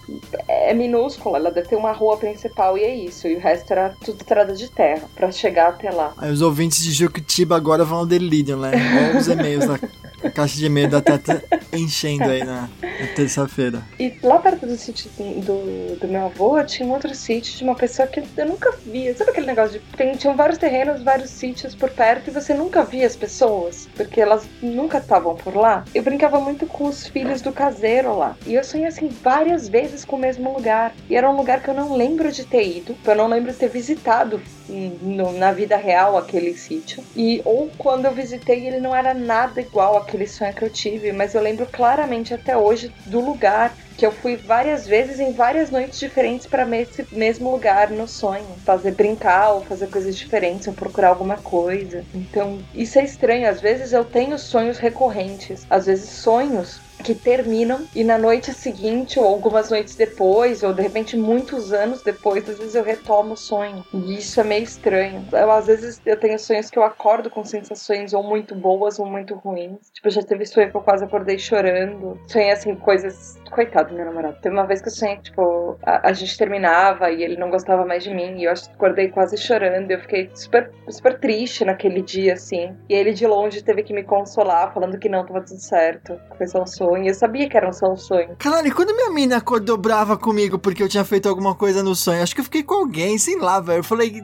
É 0.48 0.74
minúscula, 0.74 1.38
ela 1.38 1.51
deve 1.51 1.67
ter 1.67 1.75
uma 1.75 1.91
rua 1.91 2.17
principal 2.17 2.77
e 2.77 2.84
é 2.84 2.96
isso. 2.96 3.27
E 3.27 3.36
o 3.36 3.39
resto 3.39 3.72
era 3.72 3.96
tudo 4.03 4.17
estrada 4.17 4.53
de 4.53 4.70
terra 4.70 5.08
pra 5.15 5.32
chegar 5.32 5.70
até 5.70 5.91
lá. 5.91 6.13
Aí 6.17 6.32
os 6.32 6.41
ouvintes 6.41 6.84
de 6.84 6.91
Juquitiba 6.91 7.55
agora 7.55 7.84
vão 7.84 8.00
ao 8.00 8.05
delírio, 8.05 8.58
né? 8.58 8.72
Igual 8.74 9.22
os 9.22 9.27
e-mails 9.27 9.67
da 9.67 9.79
a 10.24 10.32
caixa 10.32 10.55
de 10.55 10.65
e-mail 10.65 10.89
da 10.89 11.01
Teta 11.01 11.43
enchendo 11.72 12.24
aí 12.24 12.43
na, 12.43 12.70
na 13.03 13.13
terça-feira. 13.13 13.83
E 14.00 14.13
lá 14.24 14.39
perto 14.39 14.65
do 14.65 14.75
sítio 14.75 15.10
do, 15.17 16.00
do 16.00 16.07
meu 16.07 16.25
avô 16.25 16.63
tinha 16.63 16.88
um 16.88 16.91
outro 16.91 17.13
sítio 17.13 17.57
de 17.57 17.63
uma 17.63 17.75
pessoa 17.75 18.07
que 18.07 18.24
eu 18.38 18.45
nunca 18.45 18.74
via. 18.86 19.15
Sabe 19.15 19.31
aquele 19.31 19.48
negócio 19.48 19.79
de. 19.79 19.86
Tem, 19.98 20.15
tinham 20.15 20.36
vários 20.36 20.57
terrenos, 20.57 21.03
vários 21.03 21.29
sítios 21.29 21.75
por 21.75 21.89
perto 21.89 22.29
e 22.29 22.33
você 22.33 22.53
nunca 22.53 22.83
via 22.83 23.05
as 23.05 23.15
pessoas, 23.15 23.88
porque 23.95 24.22
elas 24.22 24.48
nunca 24.62 24.98
estavam 24.98 25.36
por 25.36 25.55
lá. 25.55 25.83
Eu 25.93 26.03
brincava 26.03 26.39
muito 26.39 26.65
com 26.65 26.86
os 26.86 27.07
filhos 27.07 27.41
do 27.41 27.51
caseiro 27.51 28.17
lá. 28.17 28.36
E 28.45 28.53
eu 28.55 28.63
sonhei 28.63 28.88
assim 28.88 29.07
várias 29.07 29.67
vezes 29.67 30.05
com 30.05 30.15
o 30.15 30.19
mesmo 30.19 30.53
lugar. 30.53 30.93
E 31.10 31.15
era 31.15 31.29
um 31.29 31.36
lugar 31.36 31.62
que 31.62 31.69
eu 31.69 31.74
não 31.74 31.95
lembro 31.95 32.31
de 32.31 32.45
ter 32.45 32.65
ido, 32.77 32.95
eu 33.05 33.15
não 33.15 33.27
lembro 33.27 33.51
de 33.51 33.57
ter 33.57 33.69
visitado 33.69 34.41
no, 34.67 35.32
na 35.32 35.51
vida 35.51 35.77
real 35.77 36.17
aquele 36.17 36.55
sítio. 36.55 37.05
E 37.15 37.41
ou 37.46 37.72
quando 37.77 38.05
eu 38.05 38.13
visitei, 38.13 38.65
ele 38.67 38.79
não 38.79 38.96
era 38.96 39.13
nada 39.13 39.62
igual 39.62 39.98
àquele 39.98 40.25
sonho 40.27 40.53
que 40.53 40.63
eu 40.63 40.72
tive, 40.72 41.12
mas 41.12 41.36
eu 41.36 41.41
lembro 41.41 41.67
claramente 41.72 42.34
até 42.34 42.58
hoje 42.58 42.93
do 43.05 43.20
lugar 43.20 43.75
que 43.96 44.05
eu 44.05 44.12
fui 44.12 44.38
várias 44.38 44.88
vezes 44.88 45.20
em 45.20 45.34
várias 45.34 45.70
noites 45.70 46.00
diferentes 46.00 46.48
para 46.48 46.63
esse 46.77 47.05
mesmo 47.12 47.51
lugar 47.51 47.91
no 47.91 48.08
sonho, 48.08 48.60
fazer 48.65 48.96
brincar 48.96 49.53
ou 49.53 49.62
fazer 49.62 49.88
coisas 49.88 50.15
diferentes 50.15 50.67
ou 50.67 50.74
procurar 50.74 51.10
alguma 51.10 51.38
coisa. 51.38 52.05
Então, 52.13 52.65
isso 52.74 52.98
é 52.98 53.03
estranho, 53.03 53.48
às 53.48 53.62
vezes 53.62 53.93
eu 53.93 54.03
tenho 54.05 54.38
sonhos 54.38 54.79
recorrentes, 54.79 55.65
às 55.70 55.86
vezes 55.86 56.10
sonhos 56.22 56.82
que 57.03 57.13
terminam 57.13 57.85
e 57.95 58.03
na 58.03 58.17
noite 58.17 58.53
seguinte 58.53 59.19
ou 59.19 59.25
algumas 59.25 59.69
noites 59.69 59.95
depois 59.95 60.63
ou 60.63 60.73
de 60.73 60.81
repente 60.81 61.17
muitos 61.17 61.73
anos 61.73 62.01
depois 62.01 62.47
às 62.50 62.57
vezes 62.57 62.75
eu 62.75 62.83
retomo 62.83 63.33
o 63.33 63.38
sonho. 63.38 63.83
E 63.93 64.15
isso 64.15 64.39
é 64.39 64.43
meio 64.43 64.63
estranho. 64.63 65.25
Eu, 65.31 65.51
às 65.51 65.67
vezes 65.67 66.01
eu 66.05 66.17
tenho 66.17 66.39
sonhos 66.39 66.69
que 66.69 66.77
eu 66.77 66.83
acordo 66.83 67.29
com 67.29 67.43
sensações 67.43 68.13
ou 68.13 68.23
muito 68.23 68.55
boas 68.55 69.00
ou 69.00 69.05
muito 69.05 69.35
ruins. 69.35 69.91
Tipo 69.93 70.09
já 70.09 70.21
teve 70.21 70.45
sonho 70.45 70.69
que 70.69 70.77
eu 70.77 70.81
quase 70.81 71.03
acordei 71.03 71.38
chorando. 71.38 72.19
Sonhei 72.27 72.51
assim 72.51 72.75
coisas 72.75 73.38
coitado 73.51 73.89
do 73.89 73.95
meu 73.95 74.05
namorado. 74.05 74.38
Teve 74.41 74.55
uma 74.55 74.65
vez 74.65 74.81
que 74.81 74.88
eu 74.88 74.91
sonhei 74.91 75.17
que 75.17 75.23
tipo 75.23 75.77
a, 75.83 76.09
a, 76.09 76.13
gente 76.13 76.38
terminava 76.38 77.12
e 77.12 77.23
ele 77.23 77.38
não 77.38 77.50
gostava 77.50 77.85
mais 77.85 78.03
de 78.03 78.13
mim 78.13 78.39
e 78.39 78.45
eu 78.45 78.53
acordei 78.53 79.09
quase 79.09 79.38
chorando. 79.38 79.91
Eu 79.91 80.00
fiquei 80.00 80.29
super 80.33 80.71
super 80.89 81.19
triste 81.19 81.65
naquele 81.65 82.01
dia 82.01 82.33
assim. 82.33 82.75
E 82.89 82.93
ele 82.93 83.13
de 83.13 83.27
longe 83.27 83.62
teve 83.62 83.83
que 83.83 83.93
me 83.93 84.03
consolar 84.03 84.73
falando 84.73 84.97
que 84.97 85.09
não 85.09 85.25
tava 85.25 85.41
tudo 85.41 85.59
certo. 85.59 86.19
Foi 86.38 86.47
só 86.47 86.62
um 86.62 86.67
sonho 86.67 86.92
sonho. 86.93 87.07
Eu 87.07 87.13
sabia 87.13 87.50
que 87.50 87.57
era 87.57 87.71
só 87.71 87.91
um 87.91 87.97
sonho. 87.97 88.35
Caralho, 88.38 88.67
e 88.67 88.71
quando 88.71 88.95
minha 88.95 89.09
mina 89.09 89.38
acordou 89.38 89.77
brava 89.77 90.17
comigo 90.17 90.59
porque 90.59 90.83
eu 90.83 90.89
tinha 90.89 91.03
feito 91.03 91.27
alguma 91.27 91.55
coisa 91.55 91.81
no 91.81 91.95
sonho, 91.95 92.21
acho 92.21 92.35
que 92.35 92.41
eu 92.41 92.45
fiquei 92.45 92.63
com 92.63 92.75
alguém, 92.75 93.17
sei 93.17 93.38
lá, 93.38 93.59
velho. 93.59 93.79
Eu 93.79 93.83
falei 93.83 94.12
que 94.12 94.21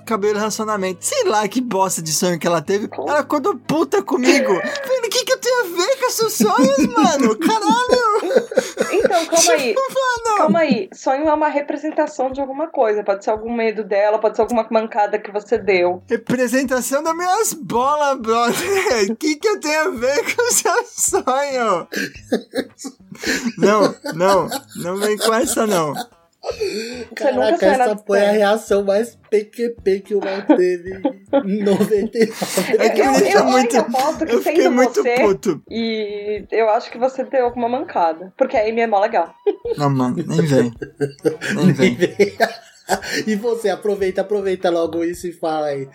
acabei 0.00 0.32
o 0.32 0.34
relacionamento. 0.34 1.04
Sei 1.04 1.24
lá 1.24 1.46
que 1.48 1.60
bosta 1.60 2.02
de 2.02 2.12
sonho 2.12 2.38
que 2.38 2.46
ela 2.46 2.60
teve. 2.60 2.88
Ela 2.92 3.20
acordou 3.20 3.56
puta 3.56 4.02
comigo. 4.02 4.52
Falei, 4.84 5.00
o 5.00 5.10
que, 5.10 5.24
que 5.24 5.32
eu 5.32 5.38
tenho 5.38 5.60
a 5.60 5.76
ver 5.76 5.96
com 6.00 6.10
seus 6.10 6.32
sonhos, 6.34 6.86
mano? 6.88 7.36
Caralho! 7.38 8.03
Então, 8.92 9.26
calma 9.26 9.52
aí. 9.52 9.74
Calma 10.36 10.58
aí. 10.60 10.88
Sonho 10.92 11.28
é 11.28 11.34
uma 11.34 11.48
representação 11.48 12.30
de 12.30 12.40
alguma 12.40 12.68
coisa. 12.68 13.02
Pode 13.02 13.24
ser 13.24 13.30
algum 13.30 13.52
medo 13.52 13.82
dela, 13.82 14.20
pode 14.20 14.36
ser 14.36 14.42
alguma 14.42 14.66
mancada 14.70 15.18
que 15.18 15.32
você 15.32 15.58
deu. 15.58 16.02
Representação 16.08 17.02
das 17.02 17.16
minhas 17.16 17.52
bolas, 17.52 18.18
brother. 18.18 19.10
O 19.10 19.16
que, 19.16 19.36
que 19.36 19.48
eu 19.48 19.58
tenho 19.58 19.80
a 19.80 19.90
ver 19.90 20.34
com 20.34 20.42
o 20.42 20.52
seu 20.52 20.84
sonho? 20.84 21.88
Não, 23.56 23.94
não, 24.14 24.48
não 24.76 24.96
vem 24.96 25.16
com 25.16 25.32
essa 25.32 25.66
não. 25.66 25.94
Caraca, 27.14 27.66
essa 27.66 27.96
foi 27.96 28.20
a 28.20 28.32
reação 28.32 28.84
mais 28.84 29.18
PQP 29.30 30.00
que 30.00 30.14
o 30.14 30.20
Mal 30.20 30.42
teve 30.56 31.00
em 31.44 31.62
99. 31.64 32.76
É 32.78 32.88
que 32.90 33.00
eu, 33.00 33.12
eu, 33.12 33.26
eu 33.26 33.44
muito, 33.46 33.76
eu 34.28 34.42
fiquei 34.42 34.68
muito 34.68 35.02
você, 35.02 35.14
puto. 35.14 35.62
E 35.70 36.44
eu 36.50 36.68
acho 36.70 36.90
que 36.90 36.98
você 36.98 37.24
deu 37.24 37.46
alguma 37.46 37.68
mancada. 37.68 38.32
Porque 38.36 38.56
a 38.56 38.62
Amy 38.62 38.82
é 38.82 38.86
mó 38.86 39.00
legal. 39.00 39.34
Não, 39.76 39.90
mano, 39.90 40.16
nem 40.26 40.42
vem. 40.42 40.72
Nem 41.56 41.72
vem. 41.72 41.96
Nem 41.96 41.96
vem. 42.16 42.36
e 43.26 43.34
você, 43.36 43.68
aproveita, 43.68 44.20
aproveita 44.20 44.70
logo 44.70 45.04
isso 45.04 45.26
e 45.26 45.32
fala 45.32 45.66
aí. 45.66 45.88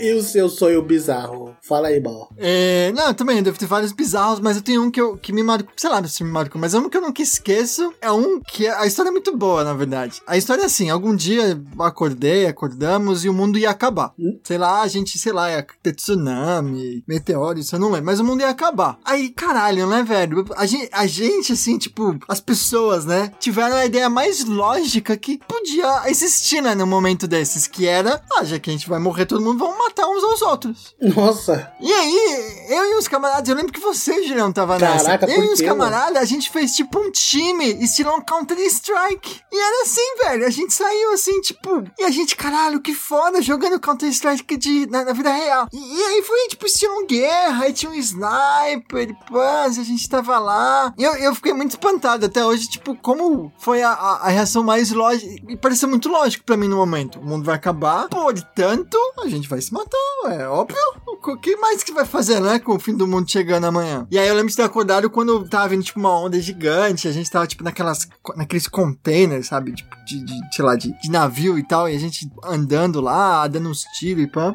E 0.00 0.12
o 0.12 0.22
seu 0.22 0.48
sonho 0.48 0.82
bizarro? 0.82 1.56
Fala 1.62 1.88
aí, 1.88 2.00
Mal. 2.00 2.30
É, 2.36 2.92
não, 2.92 3.12
também, 3.14 3.42
devo 3.42 3.58
ter 3.58 3.66
vários 3.66 3.92
bizarros, 3.92 4.40
mas 4.40 4.56
eu 4.56 4.62
tenho 4.62 4.82
um 4.82 4.90
que, 4.90 5.00
eu, 5.00 5.16
que 5.16 5.32
me 5.32 5.42
marcou, 5.42 5.72
sei 5.76 5.90
lá 5.90 6.04
se 6.04 6.24
me 6.24 6.30
marcou, 6.30 6.60
mas 6.60 6.74
é 6.74 6.78
um 6.78 6.88
que 6.88 6.96
eu 6.96 7.00
nunca 7.00 7.22
esqueço. 7.22 7.92
É 8.00 8.10
um 8.10 8.40
que 8.40 8.66
a 8.66 8.86
história 8.86 9.08
é 9.08 9.12
muito 9.12 9.36
boa, 9.36 9.64
na 9.64 9.74
verdade. 9.74 10.20
A 10.26 10.36
história 10.36 10.62
é 10.62 10.66
assim: 10.66 10.90
algum 10.90 11.14
dia 11.14 11.60
acordei, 11.78 12.46
acordamos 12.46 13.24
e 13.24 13.28
o 13.28 13.34
mundo 13.34 13.58
ia 13.58 13.70
acabar. 13.70 14.12
Hum? 14.18 14.38
Sei 14.42 14.58
lá, 14.58 14.82
a 14.82 14.88
gente, 14.88 15.18
sei 15.18 15.32
lá, 15.32 15.50
ia 15.50 15.66
ter 15.82 15.94
tsunami, 15.94 17.02
meteoro, 17.06 17.58
isso 17.58 17.74
eu 17.74 17.80
não 17.80 17.90
lembro, 17.90 18.06
mas 18.06 18.20
o 18.20 18.24
mundo 18.24 18.40
ia 18.40 18.48
acabar. 18.48 18.98
Aí, 19.04 19.30
caralho, 19.30 19.86
né, 19.86 20.02
velho? 20.02 20.44
A 20.56 20.66
gente, 20.66 20.88
a 20.92 21.06
gente 21.06 21.52
assim, 21.52 21.78
tipo, 21.78 22.16
as 22.28 22.40
pessoas, 22.40 23.04
né, 23.04 23.32
tiveram 23.38 23.76
a 23.76 23.86
ideia 23.86 24.08
mais 24.08 24.44
lógica 24.44 25.16
que 25.16 25.38
podia 25.48 26.10
existir, 26.14 26.60
né, 26.60 26.74
num 26.74 26.86
momento 26.86 27.26
desses, 27.26 27.66
que 27.66 27.86
era, 27.86 28.22
ah, 28.32 28.44
já 28.44 28.58
que 28.58 28.70
a 28.70 28.72
gente 28.72 28.88
vai 28.88 28.98
morrer 28.98 29.26
todo 29.26 29.42
mundo, 29.42 29.58
vamos 29.58 29.76
matar 29.76 30.06
uns 30.06 30.22
aos 30.22 30.42
outros. 30.42 30.94
Nossa. 31.00 31.72
E 31.80 31.92
aí, 31.92 32.66
eu 32.70 32.92
e 32.92 32.94
os 32.96 33.08
camaradas, 33.08 33.48
eu 33.48 33.56
lembro 33.56 33.72
que 33.72 33.80
você, 33.80 34.22
Julião, 34.22 34.52
tava 34.52 34.78
Caraca, 34.78 35.26
nessa. 35.26 35.40
Eu 35.40 35.44
e 35.44 35.52
os 35.52 35.60
camaradas, 35.60 36.22
a 36.22 36.24
gente 36.24 36.50
fez 36.50 36.72
tipo 36.74 36.98
um 36.98 37.10
time, 37.10 37.82
estilo 37.82 38.14
um 38.14 38.20
Counter-Strike. 38.20 39.40
E 39.52 39.60
era 39.60 39.82
assim, 39.82 40.16
velho, 40.22 40.46
a 40.46 40.50
gente 40.50 40.72
saiu 40.72 41.12
assim, 41.12 41.40
tipo, 41.40 41.84
e 41.98 42.04
a 42.04 42.10
gente, 42.10 42.36
caralho, 42.36 42.80
que 42.80 42.94
foda, 42.94 43.42
jogando 43.42 43.80
Counter-Strike 43.80 44.56
de, 44.56 44.86
na, 44.86 45.04
na, 45.04 45.12
vida 45.12 45.32
real. 45.32 45.68
E, 45.72 45.76
e, 45.76 46.02
aí 46.02 46.22
foi, 46.22 46.48
tipo, 46.48 46.66
estilo 46.66 47.06
guerra, 47.06 47.64
aí 47.64 47.72
tinha 47.72 47.90
um 47.90 47.94
sniper, 47.94 49.10
e 49.10 49.30
pãs, 49.30 49.78
a 49.78 49.82
gente 49.82 50.08
tava 50.08 50.38
lá. 50.38 50.94
E 50.96 51.02
eu, 51.02 51.14
eu 51.16 51.34
fiquei 51.34 51.52
muito 51.52 51.70
espantado 51.70 52.26
até 52.26 52.44
hoje, 52.44 52.68
tipo, 52.68 52.96
como 52.96 53.52
foi 53.58 53.82
a, 53.82 53.90
a, 53.90 54.26
a 54.26 54.28
reação 54.28 54.62
mais 54.62 54.90
lógica, 54.90 55.34
e 55.48 55.56
pareceu 55.56 55.88
muito 55.88 56.03
muito 56.04 56.08
lógico 56.08 56.44
para 56.44 56.56
mim 56.56 56.68
no 56.68 56.76
momento. 56.76 57.18
O 57.18 57.24
mundo 57.24 57.44
vai 57.44 57.54
acabar, 57.54 58.08
portanto, 58.08 58.98
a 59.22 59.28
gente 59.28 59.48
vai 59.48 59.60
se 59.60 59.72
matar, 59.72 60.38
é 60.38 60.46
óbvio. 60.46 60.76
O 61.26 61.36
que 61.38 61.56
mais 61.56 61.82
que 61.82 61.92
vai 61.92 62.04
fazer, 62.04 62.40
né, 62.40 62.58
com 62.58 62.74
o 62.74 62.78
fim 62.78 62.94
do 62.94 63.06
mundo 63.06 63.30
chegando 63.30 63.64
amanhã? 63.64 64.06
E 64.10 64.18
aí 64.18 64.28
eu 64.28 64.34
lembro 64.34 64.50
de 64.50 64.56
ter 64.56 64.62
acordado 64.62 65.08
quando 65.08 65.48
tava 65.48 65.68
vindo, 65.68 65.82
tipo, 65.82 65.98
uma 65.98 66.18
onda 66.18 66.38
gigante, 66.40 67.08
a 67.08 67.12
gente 67.12 67.30
tava, 67.30 67.46
tipo, 67.46 67.64
naquelas, 67.64 68.08
naqueles 68.36 68.68
containers, 68.68 69.46
sabe, 69.46 69.72
tipo, 69.72 69.94
de, 70.04 70.22
de 70.22 70.54
sei 70.54 70.64
lá, 70.64 70.76
de, 70.76 70.92
de 71.00 71.10
navio 71.10 71.58
e 71.58 71.62
tal, 71.62 71.88
e 71.88 71.96
a 71.96 71.98
gente 71.98 72.30
andando 72.44 73.00
lá, 73.00 73.46
dando 73.48 73.70
uns 73.70 73.82
tiros 73.98 74.24
e 74.24 74.26
pã. 74.26 74.54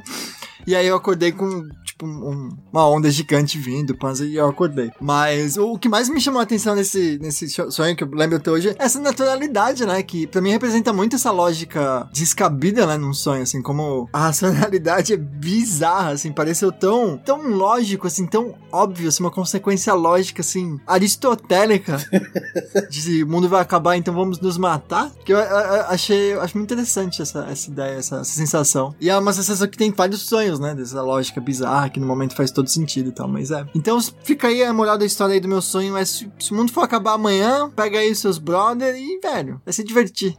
E 0.67 0.75
aí 0.75 0.85
eu 0.85 0.95
acordei 0.95 1.31
com, 1.31 1.67
tipo, 1.83 2.05
um, 2.05 2.49
uma 2.71 2.87
onda 2.87 3.09
gigante 3.09 3.57
vindo, 3.57 3.97
panza, 3.97 4.25
e 4.25 4.35
eu 4.35 4.47
acordei. 4.47 4.91
Mas 4.99 5.57
o, 5.57 5.73
o, 5.73 5.79
que 5.79 5.89
mais 5.89 6.09
me 6.09 6.21
chamou 6.21 6.39
a 6.39 6.43
atenção 6.43 6.75
nesse, 6.75 7.17
nesse 7.19 7.49
sonho, 7.49 7.95
que 7.95 8.03
eu 8.03 8.09
lembro 8.11 8.37
até 8.37 8.51
hoje, 8.51 8.69
é 8.69 8.75
essa 8.77 8.99
naturalidade, 8.99 9.85
né? 9.85 10.03
Que 10.03 10.27
pra 10.27 10.41
mim 10.41 10.51
representa 10.51 10.93
muito 10.93 11.15
essa 11.15 11.31
lógica 11.31 12.07
descabida, 12.13 12.85
né? 12.85 12.97
Num 12.97 13.13
sonho, 13.13 13.41
assim, 13.41 13.61
como 13.61 14.07
a 14.13 14.19
racionalidade 14.29 15.13
é 15.13 15.17
bizarra, 15.17 16.11
assim, 16.11 16.31
pareceu 16.59 16.71
tão, 16.71 17.17
tão 17.17 17.47
lógico, 17.47 18.07
assim, 18.07 18.27
tão 18.27 18.55
óbvio, 18.71 19.07
assim, 19.07 19.23
uma 19.23 19.31
consequência 19.31 19.93
lógica, 19.93 20.41
assim, 20.41 20.79
aristotélica 20.85 21.97
de 22.89 23.23
o 23.23 23.27
mundo 23.27 23.47
vai 23.47 23.61
acabar, 23.61 23.95
então 23.95 24.13
vamos 24.13 24.39
nos 24.39 24.57
matar. 24.57 25.11
Que 25.23 25.33
eu, 25.33 25.37
eu, 25.37 25.45
eu 25.45 25.81
achei, 25.83 26.33
eu 26.33 26.41
acho 26.41 26.57
muito 26.57 26.71
interessante 26.73 27.21
essa, 27.21 27.45
essa 27.49 27.69
ideia, 27.69 27.97
essa, 27.97 28.17
essa 28.17 28.31
sensação. 28.31 28.93
E 28.99 29.09
é 29.09 29.17
uma 29.17 29.31
sensação 29.31 29.67
que 29.67 29.77
tem 29.77 29.91
vários 29.91 30.21
sonhos, 30.21 30.59
né? 30.59 30.75
Dessa 30.75 31.01
lógica 31.01 31.39
bizarra 31.39 31.89
que 31.89 31.99
no 31.99 32.05
momento 32.05 32.35
faz 32.35 32.51
todo 32.51 32.69
sentido 32.69 33.09
e 33.09 33.11
tal, 33.11 33.27
mas 33.27 33.51
é. 33.51 33.65
Então 33.73 33.99
fica 34.23 34.47
aí 34.47 34.63
a 34.63 34.73
moral 34.73 34.97
da 34.97 35.05
história 35.05 35.33
aí 35.33 35.39
do 35.39 35.47
meu 35.47 35.61
sonho 35.61 35.95
é 35.95 36.03
se, 36.03 36.29
se 36.39 36.51
o 36.51 36.55
mundo 36.55 36.71
for 36.71 36.81
acabar 36.81 37.13
amanhã, 37.13 37.69
pega 37.69 37.99
aí 37.99 38.11
os 38.11 38.19
seus 38.19 38.37
brother 38.37 38.95
e, 38.95 39.19
velho, 39.21 39.61
vai 39.65 39.73
se 39.73 39.83
divertir. 39.83 40.37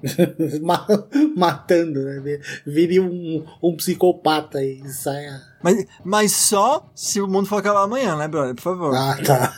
Matando, 1.37 2.01
né? 2.03 2.41
Vire 2.67 3.01
um, 3.01 3.45
um 3.63 3.77
psicopata 3.77 4.63
e 4.63 4.87
saia. 4.89 5.50
Mas, 5.63 5.87
mas 6.05 6.33
só 6.33 6.87
se 6.95 7.21
o 7.21 7.29
mundo 7.29 7.49
for 7.49 7.57
acabar 7.57 7.83
amanhã, 7.83 8.17
né, 8.17 8.27
brother? 8.29 8.55
Por 8.55 8.63
favor. 8.63 8.95
Ah, 8.95 9.17
tá. 9.25 9.53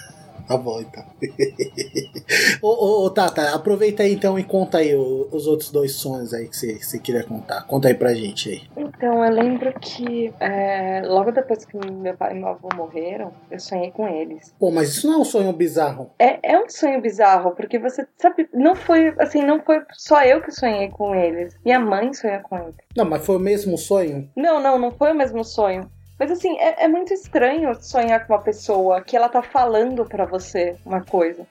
Tá 0.52 0.58
bom, 0.58 0.80
então. 0.82 1.02
ô, 2.60 2.68
ô, 2.68 3.06
ô, 3.06 3.10
Tata, 3.10 3.54
aproveita 3.54 4.02
aí 4.02 4.12
então 4.12 4.38
e 4.38 4.44
conta 4.44 4.78
aí 4.78 4.94
o- 4.94 5.26
os 5.32 5.46
outros 5.46 5.70
dois 5.70 5.92
sonhos 5.94 6.34
aí 6.34 6.46
que 6.46 6.54
você, 6.54 6.74
você 6.78 6.98
queria 6.98 7.24
contar. 7.24 7.62
Conta 7.66 7.88
aí 7.88 7.94
pra 7.94 8.12
gente 8.12 8.50
aí. 8.50 8.62
Então, 8.76 9.24
eu 9.24 9.32
lembro 9.32 9.72
que 9.80 10.30
é, 10.38 11.00
logo 11.06 11.32
depois 11.32 11.64
que 11.64 11.74
meu 11.90 12.14
pai 12.18 12.32
e 12.36 12.38
meu 12.38 12.48
avô 12.48 12.68
morreram, 12.76 13.32
eu 13.50 13.58
sonhei 13.58 13.90
com 13.92 14.06
eles. 14.06 14.54
Pô, 14.58 14.70
mas 14.70 14.90
isso 14.90 15.06
não 15.06 15.14
é 15.14 15.18
um 15.18 15.24
sonho 15.24 15.52
bizarro. 15.54 16.10
É, 16.18 16.52
é 16.52 16.58
um 16.58 16.68
sonho 16.68 17.00
bizarro, 17.00 17.52
porque 17.54 17.78
você 17.78 18.06
sabe, 18.18 18.46
não 18.52 18.74
foi 18.74 19.14
assim, 19.18 19.42
não 19.42 19.62
foi 19.62 19.80
só 19.92 20.22
eu 20.22 20.42
que 20.42 20.50
sonhei 20.52 20.90
com 20.90 21.14
eles. 21.14 21.56
Minha 21.64 21.80
mãe 21.80 22.12
sonhou 22.12 22.40
com 22.40 22.58
eles. 22.58 22.74
Não, 22.94 23.06
mas 23.06 23.24
foi 23.24 23.36
o 23.36 23.40
mesmo 23.40 23.78
sonho? 23.78 24.28
Não, 24.36 24.60
não, 24.62 24.78
não 24.78 24.90
foi 24.90 25.12
o 25.12 25.16
mesmo 25.16 25.42
sonho. 25.44 25.90
Mas 26.18 26.30
assim, 26.30 26.56
é, 26.58 26.84
é 26.84 26.88
muito 26.88 27.12
estranho 27.12 27.74
sonhar 27.82 28.26
com 28.26 28.34
uma 28.34 28.42
pessoa 28.42 29.02
que 29.02 29.16
ela 29.16 29.28
tá 29.28 29.42
falando 29.42 30.04
pra 30.04 30.24
você 30.24 30.76
uma 30.84 31.04
coisa. 31.04 31.46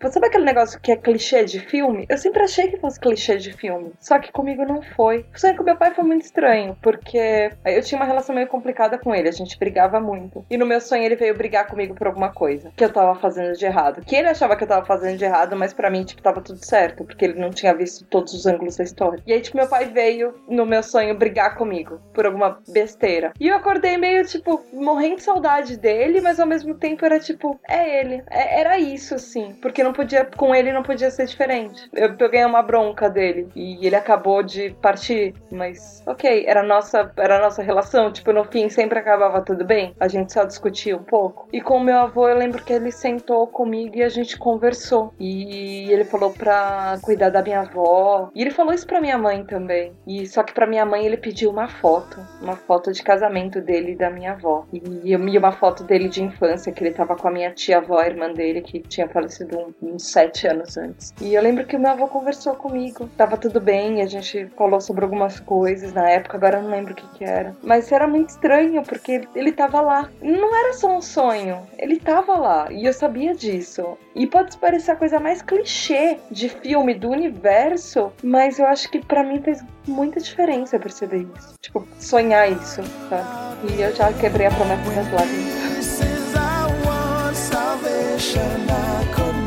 Tipo, 0.00 0.14
sabe 0.14 0.28
aquele 0.28 0.46
negócio 0.46 0.80
que 0.80 0.90
é 0.90 0.96
clichê 0.96 1.44
de 1.44 1.60
filme? 1.60 2.06
Eu 2.08 2.16
sempre 2.16 2.42
achei 2.42 2.68
que 2.68 2.78
fosse 2.78 2.98
clichê 2.98 3.36
de 3.36 3.52
filme. 3.52 3.92
Só 4.00 4.18
que 4.18 4.32
comigo 4.32 4.64
não 4.64 4.80
foi. 4.80 5.26
O 5.34 5.38
sonho 5.38 5.54
com 5.54 5.62
meu 5.62 5.76
pai 5.76 5.92
foi 5.92 6.02
muito 6.04 6.24
estranho, 6.24 6.74
porque 6.80 7.50
eu 7.66 7.82
tinha 7.82 8.00
uma 8.00 8.06
relação 8.06 8.34
meio 8.34 8.46
complicada 8.46 8.96
com 8.96 9.14
ele, 9.14 9.28
a 9.28 9.32
gente 9.32 9.58
brigava 9.58 10.00
muito. 10.00 10.42
E 10.48 10.56
no 10.56 10.64
meu 10.64 10.80
sonho 10.80 11.02
ele 11.02 11.16
veio 11.16 11.36
brigar 11.36 11.66
comigo 11.66 11.94
por 11.94 12.06
alguma 12.06 12.32
coisa 12.32 12.72
que 12.74 12.82
eu 12.82 12.90
tava 12.90 13.14
fazendo 13.20 13.52
de 13.52 13.66
errado. 13.66 14.02
Que 14.02 14.16
ele 14.16 14.28
achava 14.28 14.56
que 14.56 14.64
eu 14.64 14.68
tava 14.68 14.86
fazendo 14.86 15.18
de 15.18 15.24
errado, 15.26 15.54
mas 15.54 15.74
pra 15.74 15.90
mim, 15.90 16.02
tipo, 16.02 16.22
tava 16.22 16.40
tudo 16.40 16.64
certo, 16.64 17.04
porque 17.04 17.26
ele 17.26 17.38
não 17.38 17.50
tinha 17.50 17.74
visto 17.74 18.06
todos 18.06 18.32
os 18.32 18.46
ângulos 18.46 18.76
da 18.76 18.84
história. 18.84 19.22
E 19.26 19.34
aí, 19.34 19.40
tipo, 19.42 19.58
meu 19.58 19.68
pai 19.68 19.84
veio 19.84 20.34
no 20.48 20.64
meu 20.64 20.82
sonho 20.82 21.14
brigar 21.14 21.56
comigo 21.58 22.00
por 22.14 22.24
alguma 22.24 22.58
besteira. 22.66 23.34
E 23.38 23.48
eu 23.48 23.54
acordei 23.54 23.98
meio, 23.98 24.24
tipo, 24.24 24.64
morrendo 24.72 25.16
de 25.16 25.24
saudade 25.24 25.76
dele, 25.76 26.22
mas 26.22 26.40
ao 26.40 26.46
mesmo 26.46 26.74
tempo 26.74 27.04
era 27.04 27.20
tipo, 27.20 27.60
é 27.68 28.00
ele. 28.00 28.24
É- 28.30 28.60
era 28.60 28.78
isso, 28.78 29.14
assim. 29.14 29.52
Porque 29.60 29.84
não 29.84 29.89
podia, 29.92 30.24
com 30.24 30.54
ele 30.54 30.72
não 30.72 30.82
podia 30.82 31.10
ser 31.10 31.26
diferente. 31.26 31.88
Eu 31.92 32.14
peguei 32.16 32.44
uma 32.44 32.62
bronca 32.62 33.08
dele 33.08 33.48
e 33.54 33.86
ele 33.86 33.96
acabou 33.96 34.42
de 34.42 34.70
partir, 34.82 35.34
mas 35.50 36.02
ok, 36.06 36.44
era 36.46 36.62
nossa, 36.62 37.10
era 37.16 37.40
nossa 37.40 37.62
relação. 37.62 38.12
Tipo, 38.12 38.32
no 38.32 38.44
fim 38.44 38.68
sempre 38.68 38.98
acabava 38.98 39.40
tudo 39.42 39.64
bem. 39.64 39.94
A 39.98 40.08
gente 40.08 40.32
só 40.32 40.44
discutia 40.44 40.96
um 40.96 41.02
pouco. 41.02 41.48
E 41.52 41.60
com 41.60 41.76
o 41.78 41.84
meu 41.84 41.96
avô, 41.98 42.28
eu 42.28 42.36
lembro 42.36 42.62
que 42.62 42.72
ele 42.72 42.90
sentou 42.90 43.46
comigo 43.46 43.96
e 43.96 44.02
a 44.02 44.08
gente 44.08 44.38
conversou. 44.38 45.12
E 45.18 45.90
ele 45.90 46.04
falou 46.04 46.32
pra 46.32 46.98
cuidar 47.02 47.30
da 47.30 47.42
minha 47.42 47.60
avó. 47.60 48.30
E 48.34 48.40
ele 48.42 48.50
falou 48.50 48.72
isso 48.72 48.86
pra 48.86 49.00
minha 49.00 49.18
mãe 49.18 49.44
também. 49.44 49.92
E 50.06 50.26
só 50.26 50.42
que 50.42 50.52
pra 50.52 50.66
minha 50.66 50.84
mãe 50.84 51.04
ele 51.06 51.16
pediu 51.16 51.50
uma 51.50 51.68
foto, 51.68 52.20
uma 52.40 52.56
foto 52.56 52.92
de 52.92 53.02
casamento 53.02 53.60
dele 53.60 53.92
e 53.92 53.96
da 53.96 54.10
minha 54.10 54.32
avó. 54.32 54.66
E, 54.72 54.82
e 55.12 55.38
uma 55.38 55.52
foto 55.52 55.84
dele 55.84 56.08
de 56.08 56.22
infância, 56.22 56.72
que 56.72 56.82
ele 56.84 56.94
tava 56.94 57.16
com 57.16 57.28
a 57.28 57.30
minha 57.30 57.50
tia-avó, 57.52 57.98
a 57.98 58.06
irmã 58.06 58.32
dele, 58.32 58.60
que 58.60 58.80
tinha 58.80 59.08
falecido 59.08 59.58
um- 59.58 59.79
uns 59.82 60.10
sete 60.10 60.46
anos 60.46 60.76
antes. 60.76 61.12
E 61.20 61.34
eu 61.34 61.42
lembro 61.42 61.64
que 61.66 61.76
o 61.76 61.80
meu 61.80 61.90
avô 61.90 62.06
conversou 62.08 62.54
comigo. 62.54 63.08
Tava 63.16 63.36
tudo 63.36 63.60
bem, 63.60 64.02
a 64.02 64.06
gente 64.06 64.46
falou 64.56 64.80
sobre 64.80 65.04
algumas 65.04 65.40
coisas 65.40 65.92
na 65.92 66.08
época, 66.08 66.36
agora 66.36 66.58
eu 66.58 66.62
não 66.62 66.70
lembro 66.70 66.92
o 66.92 66.96
que 66.96 67.06
que 67.18 67.24
era. 67.24 67.54
Mas 67.62 67.90
era 67.90 68.06
muito 68.06 68.30
estranho, 68.30 68.82
porque 68.82 69.22
ele- 69.34 69.50
tava 69.52 69.80
lá. 69.80 70.08
Não 70.22 70.56
era 70.56 70.72
só 70.74 70.96
um 70.96 71.02
sonho, 71.02 71.66
ele 71.78 71.98
tava 71.98 72.36
lá. 72.36 72.68
E 72.70 72.86
eu 72.86 72.92
sabia 72.92 73.34
disso. 73.34 73.98
E 74.14 74.26
pode 74.26 74.56
parecer 74.58 74.92
a 74.92 74.96
coisa 74.96 75.18
mais 75.18 75.42
clichê 75.42 76.18
de 76.30 76.48
filme 76.48 76.94
do 76.94 77.10
universo, 77.10 78.12
mas 78.22 78.58
eu 78.58 78.66
acho 78.66 78.88
que 78.90 79.04
pra 79.04 79.22
mim 79.24 79.40
fez 79.42 79.62
muita 79.86 80.20
diferença 80.20 80.78
perceber 80.78 81.26
isso. 81.36 81.54
Tipo, 81.60 81.86
sonhar 81.98 82.50
isso, 82.50 82.80
sabe? 83.08 83.72
E 83.76 83.80
eu 83.82 83.94
já 83.94 84.12
quebrei 84.12 84.46
a 84.46 84.50
promessa 84.50 84.90
das 84.92 85.12
lágrimas. 85.12 86.00
Salvation, 87.32 88.40
I 88.68 89.04
couldn't 89.14 89.39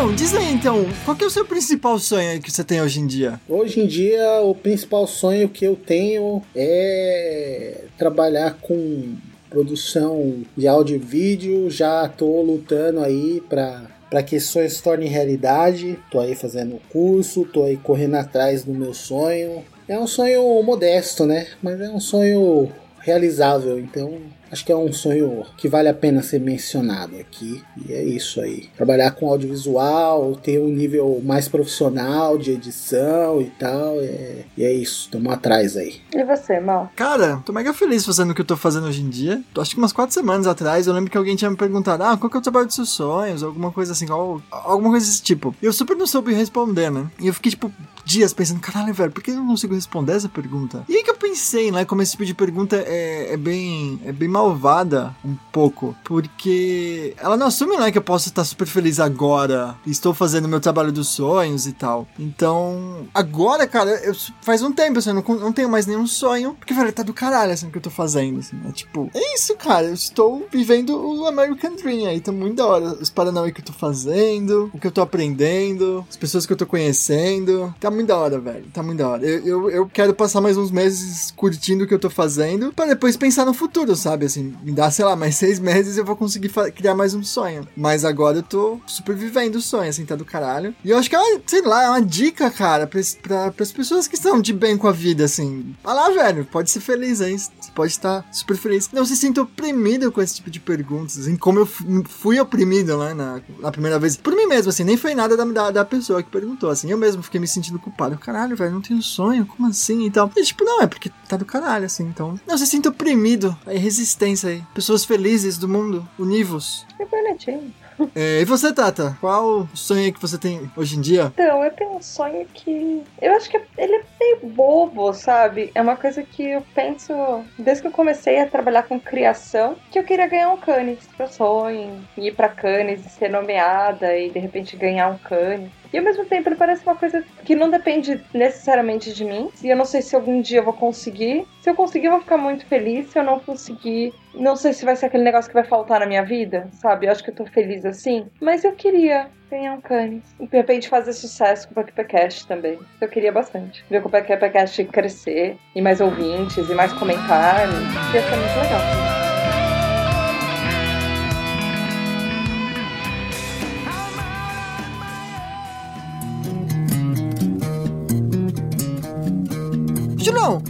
Julão, 0.00 0.14
diz 0.14 0.34
aí 0.34 0.50
então, 0.50 0.86
qual 1.04 1.14
é 1.20 1.24
o 1.24 1.30
seu 1.30 1.44
principal 1.44 1.98
sonho 1.98 2.40
que 2.40 2.50
você 2.50 2.64
tem 2.64 2.80
hoje 2.80 3.00
em 3.00 3.06
dia? 3.06 3.38
Hoje 3.46 3.80
em 3.80 3.86
dia, 3.86 4.40
o 4.40 4.54
principal 4.54 5.06
sonho 5.06 5.46
que 5.46 5.62
eu 5.62 5.76
tenho 5.76 6.42
é 6.56 7.84
trabalhar 7.98 8.56
com 8.62 9.14
produção 9.50 10.42
de 10.56 10.66
áudio 10.66 10.96
e 10.96 10.98
vídeo. 10.98 11.70
Já 11.70 12.08
tô 12.08 12.40
lutando 12.40 13.00
aí 13.00 13.42
pra 13.46 13.82
para 14.08 14.22
que 14.22 14.40
sonho 14.40 14.68
se 14.68 14.82
torne 14.82 15.06
realidade. 15.06 15.98
Tô 16.10 16.18
aí 16.18 16.34
fazendo 16.34 16.80
curso, 16.90 17.44
tô 17.44 17.64
aí 17.64 17.76
correndo 17.76 18.16
atrás 18.16 18.64
do 18.64 18.72
meu 18.72 18.94
sonho. 18.94 19.62
É 19.86 19.98
um 19.98 20.06
sonho 20.06 20.62
modesto, 20.62 21.26
né? 21.26 21.46
Mas 21.62 21.80
é 21.80 21.90
um 21.90 22.00
sonho 22.00 22.72
realizável, 23.00 23.78
então 23.78 24.18
acho 24.52 24.64
que 24.64 24.72
é 24.72 24.76
um 24.76 24.92
sonho 24.92 25.44
que 25.56 25.68
vale 25.68 25.88
a 25.88 25.94
pena 25.94 26.22
ser 26.22 26.40
mencionado 26.40 27.16
aqui. 27.18 27.62
E 27.88 27.92
é 27.92 28.02
isso 28.02 28.40
aí. 28.40 28.68
Trabalhar 28.76 29.12
com 29.12 29.28
audiovisual, 29.28 30.34
ter 30.36 30.58
um 30.60 30.68
nível 30.68 31.20
mais 31.24 31.48
profissional 31.48 32.36
de 32.36 32.50
edição 32.52 33.40
e 33.40 33.46
tal. 33.58 34.00
É, 34.00 34.44
e 34.56 34.64
é 34.64 34.72
isso, 34.72 35.08
tamo 35.10 35.30
atrás 35.30 35.76
aí. 35.76 36.00
E 36.12 36.24
você, 36.24 36.58
Mal? 36.60 36.90
Cara, 36.96 37.40
tô 37.46 37.52
mega 37.52 37.72
feliz 37.72 38.04
fazendo 38.04 38.30
o 38.30 38.34
que 38.34 38.40
eu 38.40 38.44
tô 38.46 38.56
fazendo 38.56 38.86
hoje 38.86 39.02
em 39.02 39.08
dia. 39.08 39.40
Acho 39.58 39.70
que 39.72 39.78
umas 39.78 39.92
quatro 39.92 40.12
semanas 40.14 40.46
atrás 40.46 40.86
eu 40.86 40.92
lembro 40.94 41.10
que 41.10 41.18
alguém 41.18 41.36
tinha 41.36 41.50
me 41.50 41.56
perguntado: 41.56 42.02
Ah, 42.02 42.16
qual 42.16 42.28
que 42.30 42.36
é 42.36 42.40
o 42.40 42.42
trabalho 42.42 42.66
dos 42.66 42.74
seus 42.74 42.90
sonhos? 42.90 43.42
Alguma 43.42 43.70
coisa 43.70 43.92
assim, 43.92 44.06
qual- 44.06 44.42
alguma 44.50 44.90
coisa 44.90 45.06
desse 45.06 45.22
tipo. 45.22 45.54
E 45.62 45.66
eu 45.66 45.72
super 45.72 45.96
não 45.96 46.06
soube 46.06 46.32
responder, 46.34 46.90
né? 46.90 47.08
E 47.20 47.28
eu 47.28 47.34
fiquei, 47.34 47.50
tipo, 47.50 47.72
dias 48.10 48.32
pensando: 48.32 48.60
caralho, 48.60 48.92
velho, 48.92 49.12
por 49.12 49.22
que 49.22 49.30
eu 49.30 49.36
não 49.36 49.46
consigo 49.46 49.74
responder 49.74 50.12
essa 50.12 50.28
pergunta? 50.28 50.84
E 50.88 50.96
aí 50.96 51.04
que 51.04 51.10
eu 51.10 51.16
pensei, 51.16 51.70
né? 51.70 51.84
Como 51.84 52.02
esse 52.02 52.12
tipo 52.12 52.24
de 52.24 52.34
pergunta 52.34 52.76
é, 52.76 53.32
é 53.32 53.36
bem. 53.36 54.00
é 54.04 54.12
bem 54.12 54.28
malvada 54.28 55.14
um 55.24 55.36
pouco. 55.52 55.96
Porque 56.04 57.14
ela 57.18 57.36
não 57.36 57.46
assume, 57.46 57.76
né, 57.76 57.92
que 57.92 57.98
eu 57.98 58.02
posso 58.02 58.28
estar 58.28 58.44
super 58.44 58.66
feliz 58.66 58.98
agora. 58.98 59.76
Estou 59.86 60.12
fazendo 60.12 60.48
meu 60.48 60.60
trabalho 60.60 60.92
dos 60.92 61.08
sonhos 61.08 61.66
e 61.66 61.72
tal. 61.72 62.06
Então, 62.18 63.06
agora, 63.14 63.66
cara, 63.66 63.90
eu, 64.04 64.14
faz 64.42 64.62
um 64.62 64.72
tempo, 64.72 64.98
assim, 64.98 65.10
eu 65.10 65.14
não, 65.14 65.34
não 65.36 65.52
tenho 65.52 65.68
mais 65.68 65.86
nenhum 65.86 66.06
sonho. 66.06 66.54
Porque, 66.58 66.74
velho, 66.74 66.92
tá 66.92 67.02
do 67.02 67.14
caralho, 67.14 67.52
assim, 67.52 67.68
o 67.68 67.70
que 67.70 67.78
eu 67.78 67.82
tô 67.82 67.90
fazendo, 67.90 68.40
assim. 68.40 68.60
É 68.68 68.72
tipo, 68.72 69.10
é 69.14 69.34
isso, 69.34 69.54
cara. 69.56 69.86
Eu 69.86 69.94
estou 69.94 70.46
vivendo 70.50 70.90
o 70.90 71.26
American 71.26 71.76
Dream 71.76 72.08
aí. 72.08 72.20
Tá 72.20 72.32
muito 72.32 72.56
da 72.56 72.66
hora. 72.66 72.86
Os 73.00 73.10
paranauê 73.10 73.52
que 73.52 73.60
eu 73.60 73.64
tô 73.64 73.72
fazendo, 73.72 74.70
o 74.72 74.78
que 74.78 74.86
eu 74.86 74.92
tô 74.92 75.00
aprendendo, 75.00 76.04
as 76.08 76.16
pessoas 76.16 76.46
que 76.46 76.52
eu 76.52 76.56
tô 76.56 76.66
conhecendo. 76.66 77.74
Tá 77.78 77.90
muito 77.90 77.99
da 78.08 78.16
hora, 78.18 78.38
velho. 78.38 78.66
Tá 78.72 78.82
muito 78.82 78.98
da 78.98 79.08
hora. 79.08 79.24
Eu, 79.26 79.46
eu, 79.46 79.70
eu 79.70 79.86
quero 79.88 80.14
passar 80.14 80.40
mais 80.40 80.56
uns 80.56 80.70
meses 80.70 81.30
curtindo 81.36 81.84
o 81.84 81.86
que 81.86 81.94
eu 81.94 81.98
tô 81.98 82.10
fazendo, 82.10 82.72
pra 82.72 82.86
depois 82.86 83.16
pensar 83.16 83.44
no 83.46 83.54
futuro, 83.54 83.94
sabe? 83.96 84.26
Assim, 84.26 84.54
me 84.62 84.72
dá, 84.72 84.90
sei 84.90 85.04
lá, 85.04 85.14
mais 85.16 85.36
seis 85.36 85.58
meses 85.58 85.96
eu 85.96 86.04
vou 86.04 86.16
conseguir 86.16 86.50
criar 86.74 86.94
mais 86.94 87.14
um 87.14 87.22
sonho. 87.22 87.66
Mas 87.76 88.04
agora 88.04 88.38
eu 88.38 88.42
tô 88.42 88.80
super 88.86 89.14
vivendo 89.14 89.56
o 89.56 89.60
sonho, 89.60 89.88
assim, 89.90 90.04
tá 90.04 90.16
do 90.16 90.24
caralho. 90.24 90.74
E 90.84 90.90
eu 90.90 90.98
acho 90.98 91.08
que 91.08 91.16
é 91.16 91.18
uma, 91.18 91.40
sei 91.46 91.62
lá, 91.62 91.84
é 91.84 91.88
uma 91.90 92.02
dica, 92.02 92.50
cara, 92.50 92.86
pra, 92.86 93.00
pra, 93.22 93.50
pras 93.52 93.72
pessoas 93.72 94.06
que 94.06 94.14
estão 94.14 94.40
de 94.40 94.52
bem 94.52 94.76
com 94.76 94.88
a 94.88 94.92
vida, 94.92 95.24
assim. 95.24 95.74
Vai 95.82 95.94
lá, 95.94 96.10
velho, 96.10 96.44
pode 96.44 96.70
ser 96.70 96.80
feliz, 96.80 97.20
hein? 97.20 97.36
Você 97.38 97.70
pode 97.74 97.92
estar 97.92 98.24
super 98.32 98.56
feliz. 98.56 98.88
Não 98.92 99.04
se 99.04 99.16
sinta 99.16 99.42
oprimido 99.42 100.10
com 100.12 100.20
esse 100.20 100.36
tipo 100.36 100.50
de 100.50 100.60
perguntas, 100.60 101.18
assim, 101.18 101.36
como 101.36 101.58
eu 101.60 101.66
fu- 101.66 101.84
fui 102.08 102.38
oprimido, 102.40 102.96
né, 102.98 103.14
na, 103.14 103.40
na 103.60 103.70
primeira 103.70 103.98
vez. 103.98 104.16
Por 104.16 104.34
mim 104.34 104.46
mesmo, 104.46 104.70
assim, 104.70 104.84
nem 104.84 104.96
foi 104.96 105.14
nada 105.14 105.36
da, 105.36 105.44
da, 105.44 105.70
da 105.70 105.84
pessoa 105.84 106.22
que 106.22 106.30
perguntou, 106.30 106.70
assim. 106.70 106.90
Eu 106.90 106.98
mesmo 106.98 107.22
fiquei 107.22 107.40
me 107.40 107.46
sentindo 107.48 107.78
culpado. 107.90 108.18
Caralho, 108.18 108.56
velho, 108.56 108.72
não 108.72 108.80
tenho 108.80 109.02
sonho, 109.02 109.44
como 109.44 109.68
assim 109.68 110.06
e 110.06 110.10
tal. 110.10 110.30
E, 110.36 110.42
tipo, 110.42 110.64
não, 110.64 110.80
é 110.80 110.86
porque 110.86 111.10
tá 111.28 111.36
do 111.36 111.44
caralho, 111.44 111.86
assim, 111.86 112.04
então. 112.04 112.38
Não 112.46 112.56
se 112.56 112.66
sinta 112.66 112.88
oprimido. 112.88 113.56
Aí, 113.66 113.78
resistência 113.78 114.50
aí. 114.50 114.62
Pessoas 114.74 115.04
felizes 115.04 115.58
do 115.58 115.68
mundo, 115.68 116.08
univos. 116.18 116.86
Que 116.96 117.04
bonitinho. 117.04 117.72
É, 118.14 118.40
e 118.40 118.44
você, 118.44 118.72
Tata? 118.72 119.16
Qual 119.20 119.68
sonho 119.74 120.12
que 120.12 120.20
você 120.20 120.38
tem 120.38 120.70
hoje 120.76 120.96
em 120.96 121.00
dia? 121.00 121.32
Então, 121.34 121.62
eu 121.62 121.70
tenho 121.70 121.96
um 121.96 122.02
sonho 122.02 122.46
que. 122.52 123.02
Eu 123.20 123.34
acho 123.34 123.50
que 123.50 123.60
ele 123.76 123.96
é 123.96 124.02
meio 124.18 124.54
bobo, 124.54 125.12
sabe? 125.12 125.70
É 125.74 125.82
uma 125.82 125.96
coisa 125.96 126.22
que 126.22 126.42
eu 126.42 126.62
penso 126.74 127.12
desde 127.58 127.82
que 127.82 127.88
eu 127.88 127.92
comecei 127.92 128.40
a 128.40 128.46
trabalhar 128.46 128.84
com 128.84 128.98
criação, 128.98 129.76
que 129.90 129.98
eu 129.98 130.04
queria 130.04 130.26
ganhar 130.26 130.50
um 130.50 130.56
Cannes. 130.56 131.00
Eu 131.18 131.28
sonho 131.28 132.02
ir 132.16 132.34
pra 132.34 132.48
Cannes 132.48 133.04
e 133.04 133.10
ser 133.10 133.28
nomeada 133.28 134.16
e 134.16 134.30
de 134.30 134.38
repente 134.38 134.76
ganhar 134.76 135.08
um 135.08 135.18
Cannes. 135.18 135.70
E 135.92 135.98
ao 135.98 136.04
mesmo 136.04 136.24
tempo 136.24 136.48
ele 136.48 136.56
parece 136.56 136.82
uma 136.84 136.94
coisa 136.94 137.24
que 137.44 137.54
não 137.54 137.70
depende 137.70 138.20
necessariamente 138.32 139.12
de 139.12 139.24
mim. 139.24 139.48
E 139.62 139.68
eu 139.68 139.76
não 139.76 139.84
sei 139.84 140.02
se 140.02 140.14
algum 140.14 140.40
dia 140.40 140.58
eu 140.58 140.64
vou 140.64 140.72
conseguir. 140.72 141.46
Se 141.60 141.70
eu 141.70 141.74
conseguir, 141.74 142.06
eu 142.06 142.12
vou 142.12 142.20
ficar 142.20 142.36
muito 142.36 142.64
feliz. 142.66 143.08
Se 143.10 143.18
eu 143.18 143.24
não 143.24 143.40
conseguir, 143.40 144.14
não 144.34 144.56
sei 144.56 144.72
se 144.72 144.84
vai 144.84 144.96
ser 144.96 145.06
aquele 145.06 145.24
negócio 145.24 145.50
que 145.50 145.54
vai 145.54 145.64
faltar 145.64 146.00
na 146.00 146.06
minha 146.06 146.24
vida, 146.24 146.68
sabe? 146.72 147.06
Eu 147.06 147.12
acho 147.12 147.22
que 147.22 147.30
eu 147.30 147.34
tô 147.34 147.46
feliz 147.46 147.84
assim. 147.84 148.26
Mas 148.40 148.64
eu 148.64 148.72
queria 148.72 149.28
ganhar 149.50 149.74
um 149.74 149.80
Cannes. 149.80 150.24
E 150.38 150.46
de 150.46 150.56
repente 150.56 150.88
fazer 150.88 151.12
sucesso 151.12 151.68
com 151.68 151.80
o 151.80 151.84
PQPcast 151.84 152.46
também. 152.46 152.78
Eu 153.00 153.08
queria 153.08 153.32
bastante. 153.32 153.84
Ver 153.90 154.04
o 154.04 154.08
PQPcast 154.08 154.84
crescer. 154.84 155.56
E 155.74 155.82
mais 155.82 156.00
ouvintes, 156.00 156.68
e 156.68 156.74
mais 156.74 156.92
comentários. 156.92 157.74
Ia 158.14 158.22
ser 158.22 158.36
muito 158.36 158.58
legal. 158.60 159.19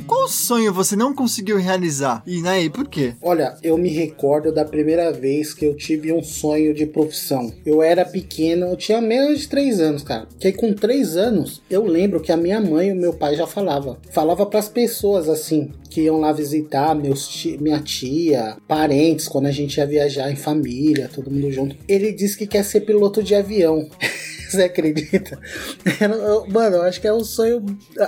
Qual 0.07 0.29
sonho 0.29 0.73
você 0.73 0.97
não 0.97 1.15
conseguiu 1.15 1.59
realizar? 1.59 2.23
E 2.27 2.41
né, 2.43 2.63
e 2.65 2.71
por 2.71 2.89
quê? 2.89 3.15
Olha, 3.23 3.57
eu 3.63 3.77
me 3.79 3.89
recordo 3.91 4.53
da 4.53 4.65
primeira 4.65 5.13
vez 5.13 5.53
que 5.55 5.65
eu 5.65 5.75
tive 5.77 6.13
um 6.13 6.23
sonho 6.23 6.75
de 6.75 6.87
profissão. 6.87 7.53
Eu 7.65 7.83
era 7.83 8.05
pequeno, 8.05 8.67
eu 8.67 8.77
tinha 8.77 9.01
menos 9.01 9.41
de 9.41 9.49
3 9.49 9.81
anos, 9.81 10.03
cara. 10.03 10.27
Que 10.39 10.53
com 10.53 10.73
3 10.73 11.17
anos, 11.17 11.63
eu 11.71 11.85
lembro 11.85 12.21
que 12.21 12.33
a 12.33 12.37
minha 12.37 12.61
mãe 12.61 12.89
e 12.89 12.93
o 12.93 12.97
meu 12.97 13.13
pai 13.13 13.35
já 13.37 13.47
falava. 13.47 13.99
Falava 14.13 14.45
pras 14.47 14.69
pessoas 14.69 15.29
assim, 15.29 15.71
que 15.89 16.03
iam 16.03 16.21
lá 16.21 16.33
visitar 16.33 16.95
meus 16.95 17.27
ti- 17.29 17.59
minha 17.61 17.81
tia, 17.81 18.57
parentes, 18.69 19.29
quando 19.29 19.47
a 19.47 19.51
gente 19.53 19.77
ia 19.79 19.87
viajar 19.87 20.31
em 20.31 20.37
família, 20.37 21.11
todo 21.13 21.31
mundo 21.31 21.51
junto. 21.51 21.77
Ele 21.89 22.13
disse 22.13 22.37
que 22.37 22.47
quer 22.47 22.65
ser 22.65 22.81
piloto 22.83 23.23
de 23.23 23.35
avião. 23.35 23.89
Você 24.51 24.63
acredita? 24.65 25.39
Eu- 26.01 26.47
Mano, 26.49 26.77
eu 26.77 26.83
acho 26.83 27.01
que 27.01 27.07
é 27.07 27.13
o 27.13 27.23
sonho 27.25 27.65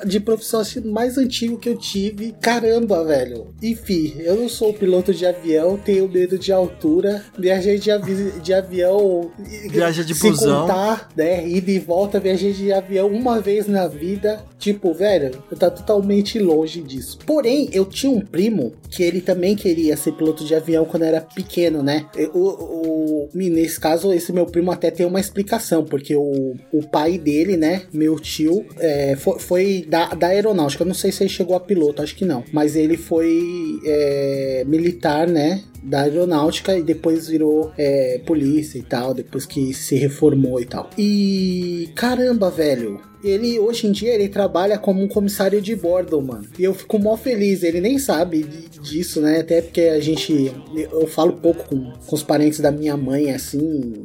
de 0.07 0.19
profissão 0.21 0.61
acho, 0.61 0.81
mais 0.81 1.17
antigo 1.19 1.59
que 1.59 1.69
eu 1.69 1.77
tive. 1.77 2.35
Caramba, 2.41 3.05
velho. 3.05 3.49
Enfim, 3.63 4.15
eu 4.19 4.35
não 4.37 4.49
sou 4.49 4.73
piloto 4.73 5.13
de 5.15 5.25
avião, 5.27 5.77
tenho 5.77 6.09
medo 6.09 6.39
de 6.39 6.53
altura. 6.53 7.25
Viajei 7.39 7.79
de, 7.79 7.91
avi- 7.91 8.41
de 8.41 8.53
avião. 8.53 9.31
Viaja 9.71 10.03
de 10.05 10.15
se 10.15 10.29
busão. 10.31 10.63
contar, 10.63 11.09
né? 11.17 11.47
Ida 11.47 11.71
e 11.71 11.79
volta, 11.79 12.19
viajei 12.19 12.53
de 12.53 12.73
avião 12.73 13.09
uma 13.09 13.41
vez 13.41 13.67
na 13.67 13.87
vida. 13.87 14.45
Tipo, 14.59 14.93
velho, 14.95 15.31
eu 15.51 15.57
tá 15.57 15.71
totalmente 15.71 16.39
longe 16.39 16.81
disso. 16.83 17.19
Porém, 17.27 17.69
eu 17.73 17.85
tinha 17.85 18.11
um 18.13 18.21
primo 18.21 18.73
que 18.91 19.03
ele 19.03 19.21
também 19.21 19.55
queria 19.57 19.97
ser 19.97 20.13
piloto 20.13 20.45
de 20.45 20.55
avião 20.55 20.85
quando 20.85 21.03
era 21.05 21.21
pequeno, 21.21 21.83
né? 21.83 22.07
O, 22.33 22.39
o, 22.39 23.29
nesse 23.35 23.79
caso, 23.79 24.13
esse 24.13 24.33
meu 24.33 24.47
primo 24.47 24.71
até 24.71 24.91
tem 24.91 25.05
uma 25.07 25.21
explicação, 25.21 25.85
porque 25.85 26.15
o, 26.15 26.32
o 26.73 26.83
pai 26.87 27.19
dele, 27.19 27.57
né? 27.57 27.83
Meu 27.93 28.19
tio, 28.19 28.65
é, 28.79 29.17
foi, 29.17 29.39
foi 29.39 29.87
da, 29.89 30.09
da 30.15 30.29
aeronáutica. 30.29 30.83
Eu 30.83 30.89
não 30.89 30.95
sei 30.95 31.11
se 31.13 31.23
ele 31.23 31.31
chegou 31.31 31.55
a 31.57 31.61
piloto, 31.61 32.03
acho 32.03 32.15
que 32.17 32.25
não. 32.25 32.45
Mas 32.53 32.77
ele 32.77 32.97
foi 32.97 33.79
é, 33.85 34.65
militar, 34.67 35.27
né? 35.29 35.63
Da 35.83 36.03
aeronáutica 36.03 36.77
e 36.79 36.83
depois 36.83 37.27
virou 37.29 37.73
é, 37.77 38.21
polícia 38.25 38.79
e 38.79 38.83
tal, 38.83 39.13
depois 39.13 39.45
que 39.45 39.75
se 39.75 39.97
reformou 39.97 40.61
e 40.61 40.65
tal. 40.65 40.89
E 40.97 41.89
caramba, 41.95 42.51
velho. 42.51 43.01
Ele 43.25 43.59
hoje 43.61 43.87
em 43.87 43.93
dia 43.93 44.13
ele 44.15 44.29
trabalha 44.29 44.77
como 44.79 45.01
um 45.01 45.07
comissário 45.07 45.61
de 45.61 45.77
bordo, 45.77 46.21
mano. 46.21 46.45
E 46.59 46.65
eu 46.65 46.75
fico 46.75 46.99
mó 46.99 47.17
feliz. 47.17 47.63
Ele 47.63 47.81
nem 47.81 47.97
sabe 47.99 48.43
di- 48.43 48.81
disso, 48.81 49.21
né? 49.21 49.41
Até 49.41 49.61
porque 49.63 49.83
a 49.83 50.01
gente. 50.01 50.53
Eu 50.75 51.07
falo 51.07 51.35
pouco 51.35 51.65
com, 51.69 51.93
com 52.05 52.17
os 52.17 52.23
parentes 52.25 52.59
da 52.59 52.73
minha 52.73 52.97
mãe, 52.97 53.31
assim 53.33 54.03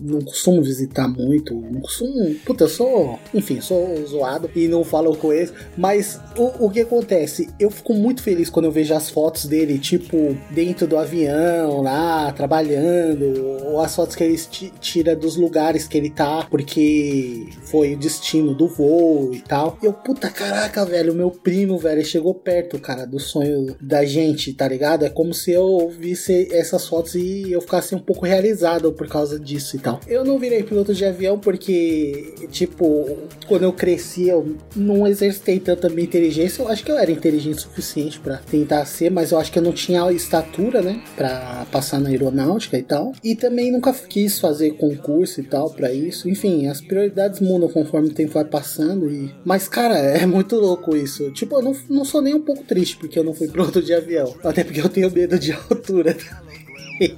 não 0.00 0.20
costumo 0.20 0.62
visitar 0.62 1.08
muito, 1.08 1.54
não 1.54 1.80
costumo. 1.80 2.34
Puta, 2.44 2.64
eu 2.64 2.68
sou. 2.68 3.18
Enfim, 3.34 3.60
sou 3.60 4.06
zoado 4.06 4.50
e 4.54 4.68
não 4.68 4.84
falo 4.84 5.16
com 5.16 5.32
eles. 5.32 5.52
Mas 5.76 6.20
o, 6.36 6.66
o 6.66 6.70
que 6.70 6.80
acontece? 6.80 7.48
Eu 7.58 7.70
fico 7.70 7.92
muito 7.94 8.22
feliz 8.22 8.48
quando 8.50 8.66
eu 8.66 8.72
vejo 8.72 8.94
as 8.94 9.10
fotos 9.10 9.46
dele, 9.46 9.78
tipo, 9.78 10.36
dentro 10.50 10.86
do 10.86 10.96
avião, 10.96 11.82
lá, 11.82 12.32
trabalhando, 12.32 13.62
ou 13.64 13.80
as 13.80 13.94
fotos 13.94 14.16
que 14.16 14.24
ele 14.24 14.36
ti- 14.36 14.72
tira 14.80 15.14
dos 15.16 15.36
lugares 15.36 15.86
que 15.86 15.96
ele 15.96 16.10
tá, 16.10 16.46
porque 16.50 17.46
foi 17.64 17.94
o 17.94 17.98
destino 17.98 18.54
do 18.54 18.68
voo 18.68 19.32
e 19.34 19.40
tal. 19.40 19.78
E 19.82 19.86
eu, 19.86 19.92
puta 19.92 20.28
caraca, 20.30 20.84
velho, 20.84 21.14
meu 21.14 21.30
primo, 21.30 21.78
velho, 21.78 22.04
chegou 22.04 22.34
perto, 22.34 22.78
cara, 22.78 23.06
do 23.06 23.18
sonho 23.18 23.76
da 23.80 24.04
gente, 24.04 24.52
tá 24.52 24.68
ligado? 24.68 25.04
É 25.04 25.08
como 25.08 25.32
se 25.34 25.50
eu 25.52 25.88
visse 25.88 26.48
essas 26.52 26.86
fotos 26.86 27.14
e 27.14 27.50
eu 27.52 27.60
ficasse 27.60 27.94
um 27.94 27.98
pouco 27.98 28.24
realizado 28.26 28.92
por 28.92 29.08
causa 29.08 29.38
disso 29.38 29.76
e 29.76 29.78
tal. 29.86 30.00
Eu 30.08 30.24
não 30.24 30.38
virei 30.38 30.64
piloto 30.64 30.92
de 30.92 31.04
avião 31.04 31.38
porque, 31.38 32.34
tipo, 32.50 33.16
quando 33.46 33.62
eu 33.62 33.72
cresci, 33.72 34.28
eu 34.28 34.56
não 34.74 35.06
exercitei 35.06 35.60
tanta 35.60 35.88
minha 35.88 36.02
inteligência. 36.02 36.62
Eu 36.62 36.68
acho 36.68 36.84
que 36.84 36.90
eu 36.90 36.98
era 36.98 37.10
inteligente 37.10 37.58
o 37.58 37.60
suficiente 37.60 38.18
pra 38.18 38.38
tentar 38.38 38.84
ser, 38.84 39.10
mas 39.10 39.30
eu 39.30 39.38
acho 39.38 39.52
que 39.52 39.58
eu 39.58 39.62
não 39.62 39.72
tinha 39.72 40.10
estatura, 40.10 40.82
né, 40.82 41.00
Pra 41.14 41.66
passar 41.70 42.00
na 42.00 42.08
aeronáutica 42.08 42.76
e 42.76 42.82
tal. 42.82 43.12
E 43.22 43.36
também 43.36 43.70
nunca 43.70 43.92
quis 43.92 44.40
fazer 44.40 44.72
concurso 44.72 45.40
e 45.40 45.44
tal 45.44 45.70
pra 45.70 45.92
isso. 45.92 46.28
Enfim, 46.28 46.66
as 46.66 46.80
prioridades 46.80 47.40
mudam 47.40 47.68
conforme 47.68 48.08
o 48.08 48.14
tempo 48.14 48.32
vai 48.32 48.44
passando 48.44 49.10
e 49.10 49.32
mas 49.44 49.68
cara, 49.68 49.96
é 49.96 50.26
muito 50.26 50.56
louco 50.56 50.96
isso. 50.96 51.30
Tipo, 51.30 51.56
eu 51.56 51.62
não, 51.62 51.76
não 51.88 52.04
sou 52.04 52.20
nem 52.20 52.34
um 52.34 52.40
pouco 52.40 52.64
triste 52.64 52.96
porque 52.96 53.18
eu 53.18 53.24
não 53.24 53.34
fui 53.34 53.48
piloto 53.48 53.82
de 53.82 53.94
avião, 53.94 54.34
até 54.42 54.64
porque 54.64 54.80
eu 54.80 54.88
tenho 54.88 55.10
medo 55.10 55.38
de 55.38 55.52
altura 55.52 56.14
também. 56.14 56.56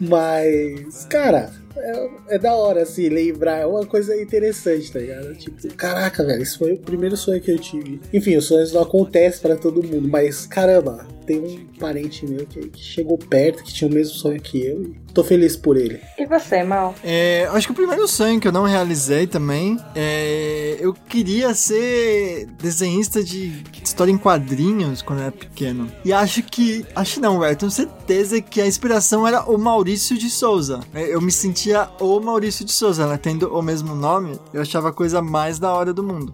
Mas, 0.00 1.06
cara, 1.06 1.50
é, 1.76 2.10
é 2.28 2.38
da 2.38 2.54
hora, 2.54 2.82
assim, 2.82 3.08
lembrar. 3.08 3.58
É 3.58 3.66
uma 3.66 3.86
coisa 3.86 4.20
interessante, 4.20 4.92
tá 4.92 4.98
ligado? 4.98 5.34
Tipo, 5.36 5.74
caraca, 5.74 6.24
velho, 6.24 6.42
esse 6.42 6.58
foi 6.58 6.72
o 6.74 6.78
primeiro 6.78 7.16
sonho 7.16 7.40
que 7.40 7.50
eu 7.50 7.58
tive. 7.58 8.00
Enfim, 8.12 8.36
os 8.36 8.46
sonhos 8.46 8.72
não 8.72 8.82
acontecem 8.82 9.40
pra 9.40 9.56
todo 9.56 9.82
mundo, 9.82 10.08
mas 10.08 10.46
caramba, 10.46 11.06
tem 11.26 11.38
um 11.38 11.64
parente 11.78 12.26
meu 12.26 12.44
que, 12.44 12.60
que 12.68 12.82
chegou 12.82 13.16
perto, 13.16 13.62
que 13.62 13.72
tinha 13.72 13.88
o 13.88 13.94
mesmo 13.94 14.14
sonho 14.14 14.40
que 14.40 14.64
eu, 14.66 14.82
e 14.82 14.96
tô 15.14 15.22
feliz 15.22 15.56
por 15.56 15.76
ele. 15.76 16.00
E 16.18 16.26
você, 16.26 16.62
Mal? 16.64 16.94
É, 17.04 17.48
acho 17.52 17.68
que 17.68 17.72
o 17.72 17.76
primeiro 17.76 18.06
sonho 18.08 18.40
que 18.40 18.48
eu 18.48 18.52
não 18.52 18.64
realizei 18.64 19.26
também 19.26 19.78
é. 19.94 20.76
Eu 20.80 20.92
queria 20.92 21.54
ser 21.54 22.46
desenhista 22.60 23.22
de 23.22 23.62
história 23.82 24.10
em 24.10 24.18
quadrinhos 24.18 25.02
quando 25.02 25.20
eu 25.20 25.26
era 25.26 25.32
pequeno. 25.32 25.90
E 26.04 26.12
acho 26.12 26.42
que. 26.42 26.84
Acho 26.94 27.20
não, 27.20 27.38
velho. 27.38 27.56
Tenho 27.56 27.70
certeza 27.70 28.40
que 28.40 28.60
a 28.60 28.66
inspiração 28.66 29.26
era 29.26 29.42
o 29.44 29.56
Maurício 29.58 30.18
de 30.18 30.28
Souza. 30.30 30.80
É, 30.94 31.14
Eu 31.14 31.20
me 31.20 31.30
sentia 31.60 31.90
o 32.00 32.18
Maurício 32.20 32.64
de 32.64 32.72
Souza, 32.72 33.06
né? 33.06 33.18
Tendo 33.18 33.54
o 33.54 33.60
mesmo 33.60 33.94
nome, 33.94 34.38
eu 34.52 34.62
achava 34.62 34.88
a 34.88 34.92
coisa 34.92 35.20
mais 35.20 35.58
da 35.58 35.72
hora 35.72 35.92
do 35.92 36.02
mundo. 36.02 36.32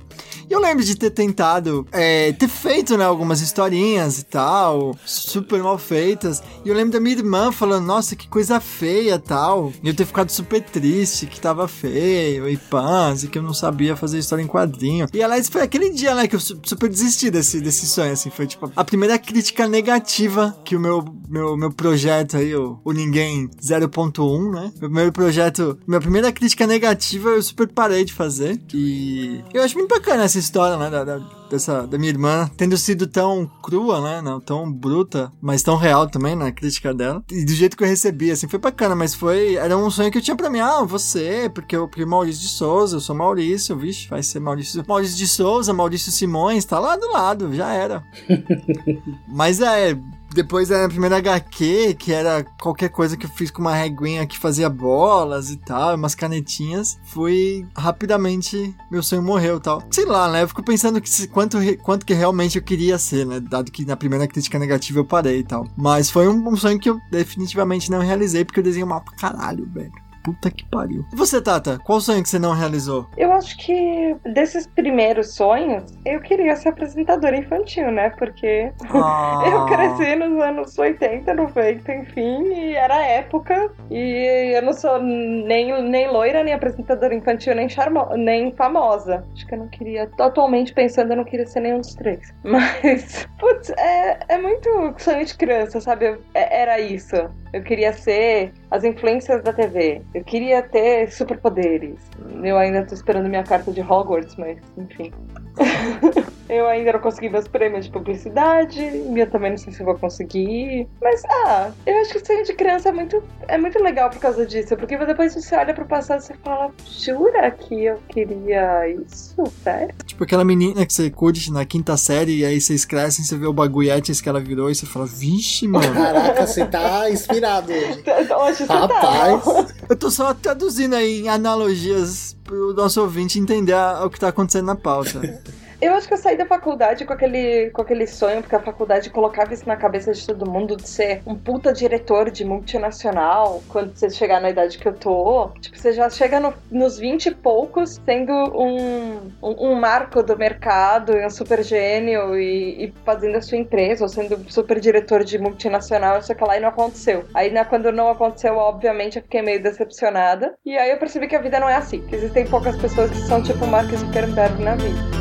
E 0.48 0.52
eu 0.52 0.60
lembro 0.60 0.84
de 0.84 0.94
ter 0.94 1.10
tentado, 1.10 1.84
é, 1.90 2.30
ter 2.32 2.46
feito, 2.46 2.96
né, 2.96 3.04
algumas 3.04 3.40
historinhas 3.40 4.20
e 4.20 4.24
tal, 4.24 4.94
super 5.04 5.60
mal 5.60 5.76
feitas. 5.76 6.40
E 6.64 6.68
eu 6.68 6.74
lembro 6.74 6.92
da 6.92 7.00
minha 7.00 7.16
irmã 7.16 7.50
falando, 7.50 7.84
nossa, 7.84 8.14
que 8.14 8.28
coisa 8.28 8.60
feia 8.60 9.18
tal. 9.18 9.72
E 9.82 9.88
eu 9.88 9.94
ter 9.94 10.06
ficado 10.06 10.30
super 10.30 10.62
triste, 10.62 11.26
que 11.26 11.40
tava 11.40 11.66
feio 11.66 12.48
e 12.48 12.56
pãs, 12.56 13.24
e 13.24 13.28
que 13.28 13.38
eu 13.38 13.42
não 13.42 13.52
sabia 13.52 13.96
fazer 13.96 14.18
história 14.18 14.40
em 14.42 14.46
quadrinho. 14.46 15.08
E 15.12 15.20
aliás, 15.20 15.48
foi 15.48 15.62
aquele 15.62 15.90
dia, 15.90 16.14
né, 16.14 16.28
que 16.28 16.36
eu 16.36 16.40
su- 16.40 16.60
super 16.62 16.88
desisti 16.88 17.28
desse, 17.28 17.60
desse 17.60 17.84
sonho, 17.86 18.12
assim. 18.12 18.30
Foi, 18.30 18.46
tipo, 18.46 18.70
a 18.76 18.84
primeira 18.84 19.18
crítica 19.18 19.66
negativa 19.66 20.56
que 20.64 20.76
o 20.76 20.80
meu, 20.80 21.04
meu, 21.28 21.56
meu 21.56 21.72
projeto 21.72 22.36
aí, 22.36 22.54
o, 22.54 22.78
o 22.84 22.92
Ninguém 22.92 23.48
0.1, 23.60 24.52
né? 24.52 24.60
Meu 24.80 24.88
primeiro 24.88 25.12
projeto, 25.16 25.78
minha 25.88 25.98
primeira 26.00 26.30
crítica 26.30 26.66
negativa 26.66 27.30
eu 27.30 27.42
super 27.42 27.66
parei 27.66 28.04
de 28.04 28.12
fazer. 28.12 28.60
E 28.74 29.42
eu 29.54 29.62
acho 29.62 29.74
muito 29.78 29.88
bacana 29.88 30.24
essa 30.24 30.38
história, 30.38 30.76
né, 30.76 30.90
da, 30.90 31.04
da- 31.04 31.36
dessa, 31.48 31.86
da 31.86 31.96
minha 31.96 32.10
irmã, 32.10 32.50
tendo 32.56 32.76
sido 32.76 33.06
tão 33.06 33.50
crua, 33.62 34.00
né, 34.02 34.20
não 34.20 34.38
tão 34.40 34.70
bruta, 34.70 35.32
mas 35.40 35.62
tão 35.62 35.76
real 35.76 36.06
também 36.10 36.36
na 36.36 36.52
crítica 36.52 36.92
dela. 36.92 37.24
E 37.30 37.44
do 37.46 37.52
jeito 37.52 37.76
que 37.78 37.82
eu 37.84 37.88
recebi, 37.88 38.30
assim, 38.30 38.46
foi 38.46 38.58
bacana, 38.58 38.94
mas 38.94 39.14
foi, 39.14 39.54
era 39.54 39.74
um 39.76 39.90
sonho 39.90 40.10
que 40.10 40.18
eu 40.18 40.22
tinha 40.22 40.36
pra 40.36 40.50
mim, 40.50 40.58
ah, 40.60 40.82
você, 40.82 41.50
porque 41.54 41.74
eu, 41.76 41.88
porque 41.88 42.04
Maurício 42.04 42.42
de 42.42 42.48
Souza, 42.48 42.96
eu 42.96 43.00
sou 43.00 43.14
Maurício, 43.16 43.74
vixe, 43.76 44.08
vai 44.08 44.22
ser 44.22 44.38
Maurício, 44.40 44.84
Maurício 44.86 45.16
de 45.16 45.26
Souza, 45.26 45.72
Maurício 45.72 46.12
Simões, 46.12 46.64
tá 46.66 46.78
lá 46.78 46.94
do 46.96 47.10
lado, 47.10 47.54
já 47.54 47.72
era. 47.72 48.04
mas 49.26 49.60
é, 49.60 49.96
depois 50.36 50.68
da 50.68 50.86
primeira 50.86 51.16
HQ, 51.16 51.94
que 51.98 52.12
era 52.12 52.44
qualquer 52.60 52.90
coisa 52.90 53.16
que 53.16 53.24
eu 53.24 53.30
fiz 53.30 53.50
com 53.50 53.62
uma 53.62 53.74
reguinha 53.74 54.26
que 54.26 54.38
fazia 54.38 54.68
bolas 54.68 55.50
e 55.50 55.56
tal, 55.56 55.94
umas 55.94 56.14
canetinhas, 56.14 56.98
foi 57.06 57.66
rapidamente 57.74 58.76
meu 58.90 59.02
sonho 59.02 59.22
morreu 59.22 59.56
e 59.56 59.60
tal. 59.60 59.82
Sei 59.90 60.04
lá, 60.04 60.30
né? 60.30 60.42
Eu 60.42 60.48
fico 60.48 60.62
pensando 60.62 61.00
que 61.00 61.26
quanto, 61.28 61.56
quanto 61.82 62.04
que 62.04 62.12
realmente 62.12 62.58
eu 62.58 62.62
queria 62.62 62.98
ser, 62.98 63.24
né? 63.24 63.40
Dado 63.40 63.72
que 63.72 63.86
na 63.86 63.96
primeira 63.96 64.28
crítica 64.28 64.58
negativa 64.58 64.98
eu 64.98 65.04
parei 65.06 65.38
e 65.38 65.44
tal. 65.44 65.66
Mas 65.74 66.10
foi 66.10 66.28
um, 66.28 66.48
um 66.48 66.56
sonho 66.56 66.78
que 66.78 66.90
eu 66.90 67.00
definitivamente 67.10 67.90
não 67.90 68.00
realizei, 68.00 68.44
porque 68.44 68.60
eu 68.60 68.64
desenho 68.64 68.86
mal 68.86 69.00
pra 69.00 69.16
caralho, 69.16 69.66
velho. 69.72 70.05
Puta 70.26 70.50
que 70.50 70.64
pariu. 70.66 71.04
E 71.12 71.16
você, 71.16 71.40
Tata? 71.40 71.78
Qual 71.84 72.00
sonho 72.00 72.20
que 72.20 72.28
você 72.28 72.36
não 72.38 72.52
realizou? 72.52 73.06
Eu 73.16 73.32
acho 73.32 73.56
que 73.58 74.16
desses 74.24 74.66
primeiros 74.66 75.36
sonhos, 75.36 75.84
eu 76.04 76.20
queria 76.20 76.56
ser 76.56 76.70
apresentadora 76.70 77.36
infantil, 77.36 77.92
né? 77.92 78.10
Porque 78.18 78.72
Ah. 78.92 79.44
eu 79.46 79.66
cresci 79.66 80.16
nos 80.16 80.42
anos 80.42 80.76
80, 80.76 81.32
90, 81.32 81.94
enfim, 81.94 82.42
e 82.52 82.74
era 82.74 83.06
época. 83.06 83.70
E 83.88 84.52
eu 84.56 84.62
não 84.62 84.72
sou 84.72 85.00
nem, 85.00 85.80
nem 85.84 86.10
loira, 86.10 86.42
nem 86.42 86.52
apresentadora 86.54 87.14
infantil, 87.14 87.54
nem, 87.54 87.68
charmo, 87.68 88.04
nem 88.16 88.52
famosa. 88.56 89.24
Acho 89.32 89.46
que 89.46 89.54
eu 89.54 89.58
não 89.58 89.68
queria. 89.68 90.10
Atualmente 90.18 90.74
pensando, 90.74 91.12
eu 91.12 91.16
não 91.18 91.24
queria 91.24 91.46
ser 91.46 91.60
nenhum 91.60 91.78
dos 91.80 91.94
três. 91.94 92.34
Mas, 92.42 93.28
putz, 93.38 93.70
é, 93.78 94.18
é 94.28 94.38
muito 94.38 94.68
sonho 94.98 95.24
de 95.24 95.36
criança, 95.36 95.80
sabe? 95.80 96.06
Eu- 96.08 96.22
é- 96.34 96.62
era 96.62 96.80
isso. 96.80 97.14
Eu 97.52 97.62
queria 97.62 97.92
ser 97.92 98.52
as 98.70 98.84
influências 98.84 99.42
da 99.42 99.52
TV. 99.52 100.02
Eu 100.14 100.24
queria 100.24 100.62
ter 100.62 101.10
superpoderes. 101.10 101.98
Eu 102.42 102.56
ainda 102.56 102.84
tô 102.84 102.94
esperando 102.94 103.28
minha 103.28 103.44
carta 103.44 103.70
de 103.70 103.80
Hogwarts, 103.80 104.36
mas 104.36 104.58
enfim. 104.76 105.12
eu 106.48 106.66
ainda 106.66 106.92
não 106.92 107.00
consegui 107.00 107.28
meus 107.28 107.48
prêmios 107.48 107.86
de 107.86 107.90
publicidade. 107.90 108.80
E 108.80 109.18
eu 109.18 109.30
também 109.30 109.50
não 109.50 109.58
sei 109.58 109.72
se 109.72 109.80
eu 109.80 109.86
vou 109.86 109.98
conseguir. 109.98 110.86
Mas, 111.02 111.22
ah, 111.24 111.70
eu 111.86 111.96
acho 112.00 112.12
que 112.12 112.18
o 112.18 112.26
sonho 112.26 112.44
de 112.44 112.52
criança 112.54 112.88
é 112.88 112.92
muito, 112.92 113.22
é 113.48 113.58
muito 113.58 113.82
legal 113.82 114.10
por 114.10 114.18
causa 114.18 114.46
disso. 114.46 114.76
Porque 114.76 114.96
depois 114.96 115.34
você 115.34 115.56
olha 115.56 115.74
pro 115.74 115.86
passado 115.86 116.20
e 116.20 116.24
você 116.24 116.34
fala, 116.44 116.70
jura 116.86 117.50
que 117.50 117.84
eu 117.84 117.98
queria 118.08 118.88
isso? 118.88 119.34
Sério? 119.62 119.94
Tipo 120.04 120.24
aquela 120.24 120.44
menina 120.44 120.86
que 120.86 120.92
você 120.92 121.10
curte 121.10 121.52
na 121.52 121.64
quinta 121.64 121.96
série 121.96 122.40
e 122.40 122.44
aí 122.44 122.60
vocês 122.60 122.84
crescem, 122.84 123.24
você 123.24 123.36
vê 123.36 123.46
o 123.46 123.52
bagulhetes 123.52 124.20
que 124.20 124.28
ela 124.28 124.40
virou 124.40 124.70
e 124.70 124.74
você 124.74 124.86
fala, 124.86 125.06
vixe, 125.06 125.66
mano. 125.66 125.92
Caraca, 125.92 126.46
você 126.46 126.64
tá 126.64 127.10
inspirado 127.10 127.72
hoje. 127.72 128.04
Hoje 128.36 128.58
você 128.58 128.66
tá. 128.66 128.80
Rapaz, 128.80 129.74
Eu 129.88 129.96
tô 129.96 130.10
só 130.10 130.34
traduzindo 130.34 130.94
aí 130.94 131.20
em 131.20 131.28
analogias 131.28 132.36
pro 132.44 132.72
nosso 132.74 133.00
ouvinte 133.00 133.38
entender 133.38 133.74
o 134.04 134.10
que 134.10 134.20
tá 134.20 134.28
acontecendo 134.28 134.66
na 134.66 134.76
pauta. 134.76 135.20
Eu 135.80 135.92
acho 135.94 136.08
que 136.08 136.14
eu 136.14 136.18
saí 136.18 136.36
da 136.38 136.46
faculdade 136.46 137.04
com 137.04 137.12
aquele, 137.12 137.70
com 137.70 137.82
aquele 137.82 138.06
sonho, 138.06 138.40
porque 138.40 138.56
a 138.56 138.60
faculdade 138.60 139.10
colocava 139.10 139.52
isso 139.52 139.68
na 139.68 139.76
cabeça 139.76 140.12
de 140.12 140.26
todo 140.26 140.50
mundo 140.50 140.74
de 140.74 140.88
ser 140.88 141.20
um 141.26 141.34
puta 141.34 141.70
diretor 141.72 142.30
de 142.30 142.44
multinacional 142.46 143.62
quando 143.68 143.94
você 143.94 144.08
chegar 144.08 144.40
na 144.40 144.48
idade 144.48 144.78
que 144.78 144.88
eu 144.88 144.94
tô. 144.94 145.50
Tipo, 145.60 145.76
você 145.78 145.92
já 145.92 146.08
chega 146.08 146.40
no- 146.40 146.54
nos 146.70 146.98
20 146.98 147.26
e 147.26 147.34
poucos 147.34 148.00
sendo 148.06 148.32
um, 148.32 149.16
um, 149.42 149.70
um 149.70 149.74
marco 149.74 150.22
do 150.22 150.36
mercado 150.36 151.12
um 151.16 151.28
super 151.30 151.62
gênio 151.62 152.38
e, 152.38 152.86
e 152.86 152.94
fazendo 153.04 153.36
a 153.36 153.42
sua 153.42 153.58
empresa, 153.58 154.02
ou 154.04 154.08
sendo 154.08 154.50
super 154.50 154.80
diretor 154.80 155.24
de 155.24 155.38
multinacional, 155.38 156.18
isso 156.18 156.34
que 156.34 156.44
lá 156.44 156.56
e 156.56 156.60
não 156.60 156.68
aconteceu. 156.70 157.24
Aí 157.34 157.50
né, 157.50 157.64
quando 157.64 157.92
não 157.92 158.08
aconteceu, 158.08 158.56
obviamente, 158.56 159.16
eu 159.16 159.22
fiquei 159.22 159.42
meio 159.42 159.62
decepcionada. 159.62 160.54
E 160.64 160.76
aí 160.76 160.90
eu 160.90 160.96
percebi 160.98 161.26
que 161.26 161.36
a 161.36 161.40
vida 161.40 161.60
não 161.60 161.68
é 161.68 161.74
assim, 161.76 162.00
que 162.06 162.14
existem 162.16 162.46
poucas 162.46 162.76
pessoas 162.76 163.10
que 163.10 163.18
são 163.18 163.42
tipo 163.42 163.66
Mark 163.66 163.90
Zuckerberg 163.90 164.62
na 164.62 164.74
vida. 164.74 165.15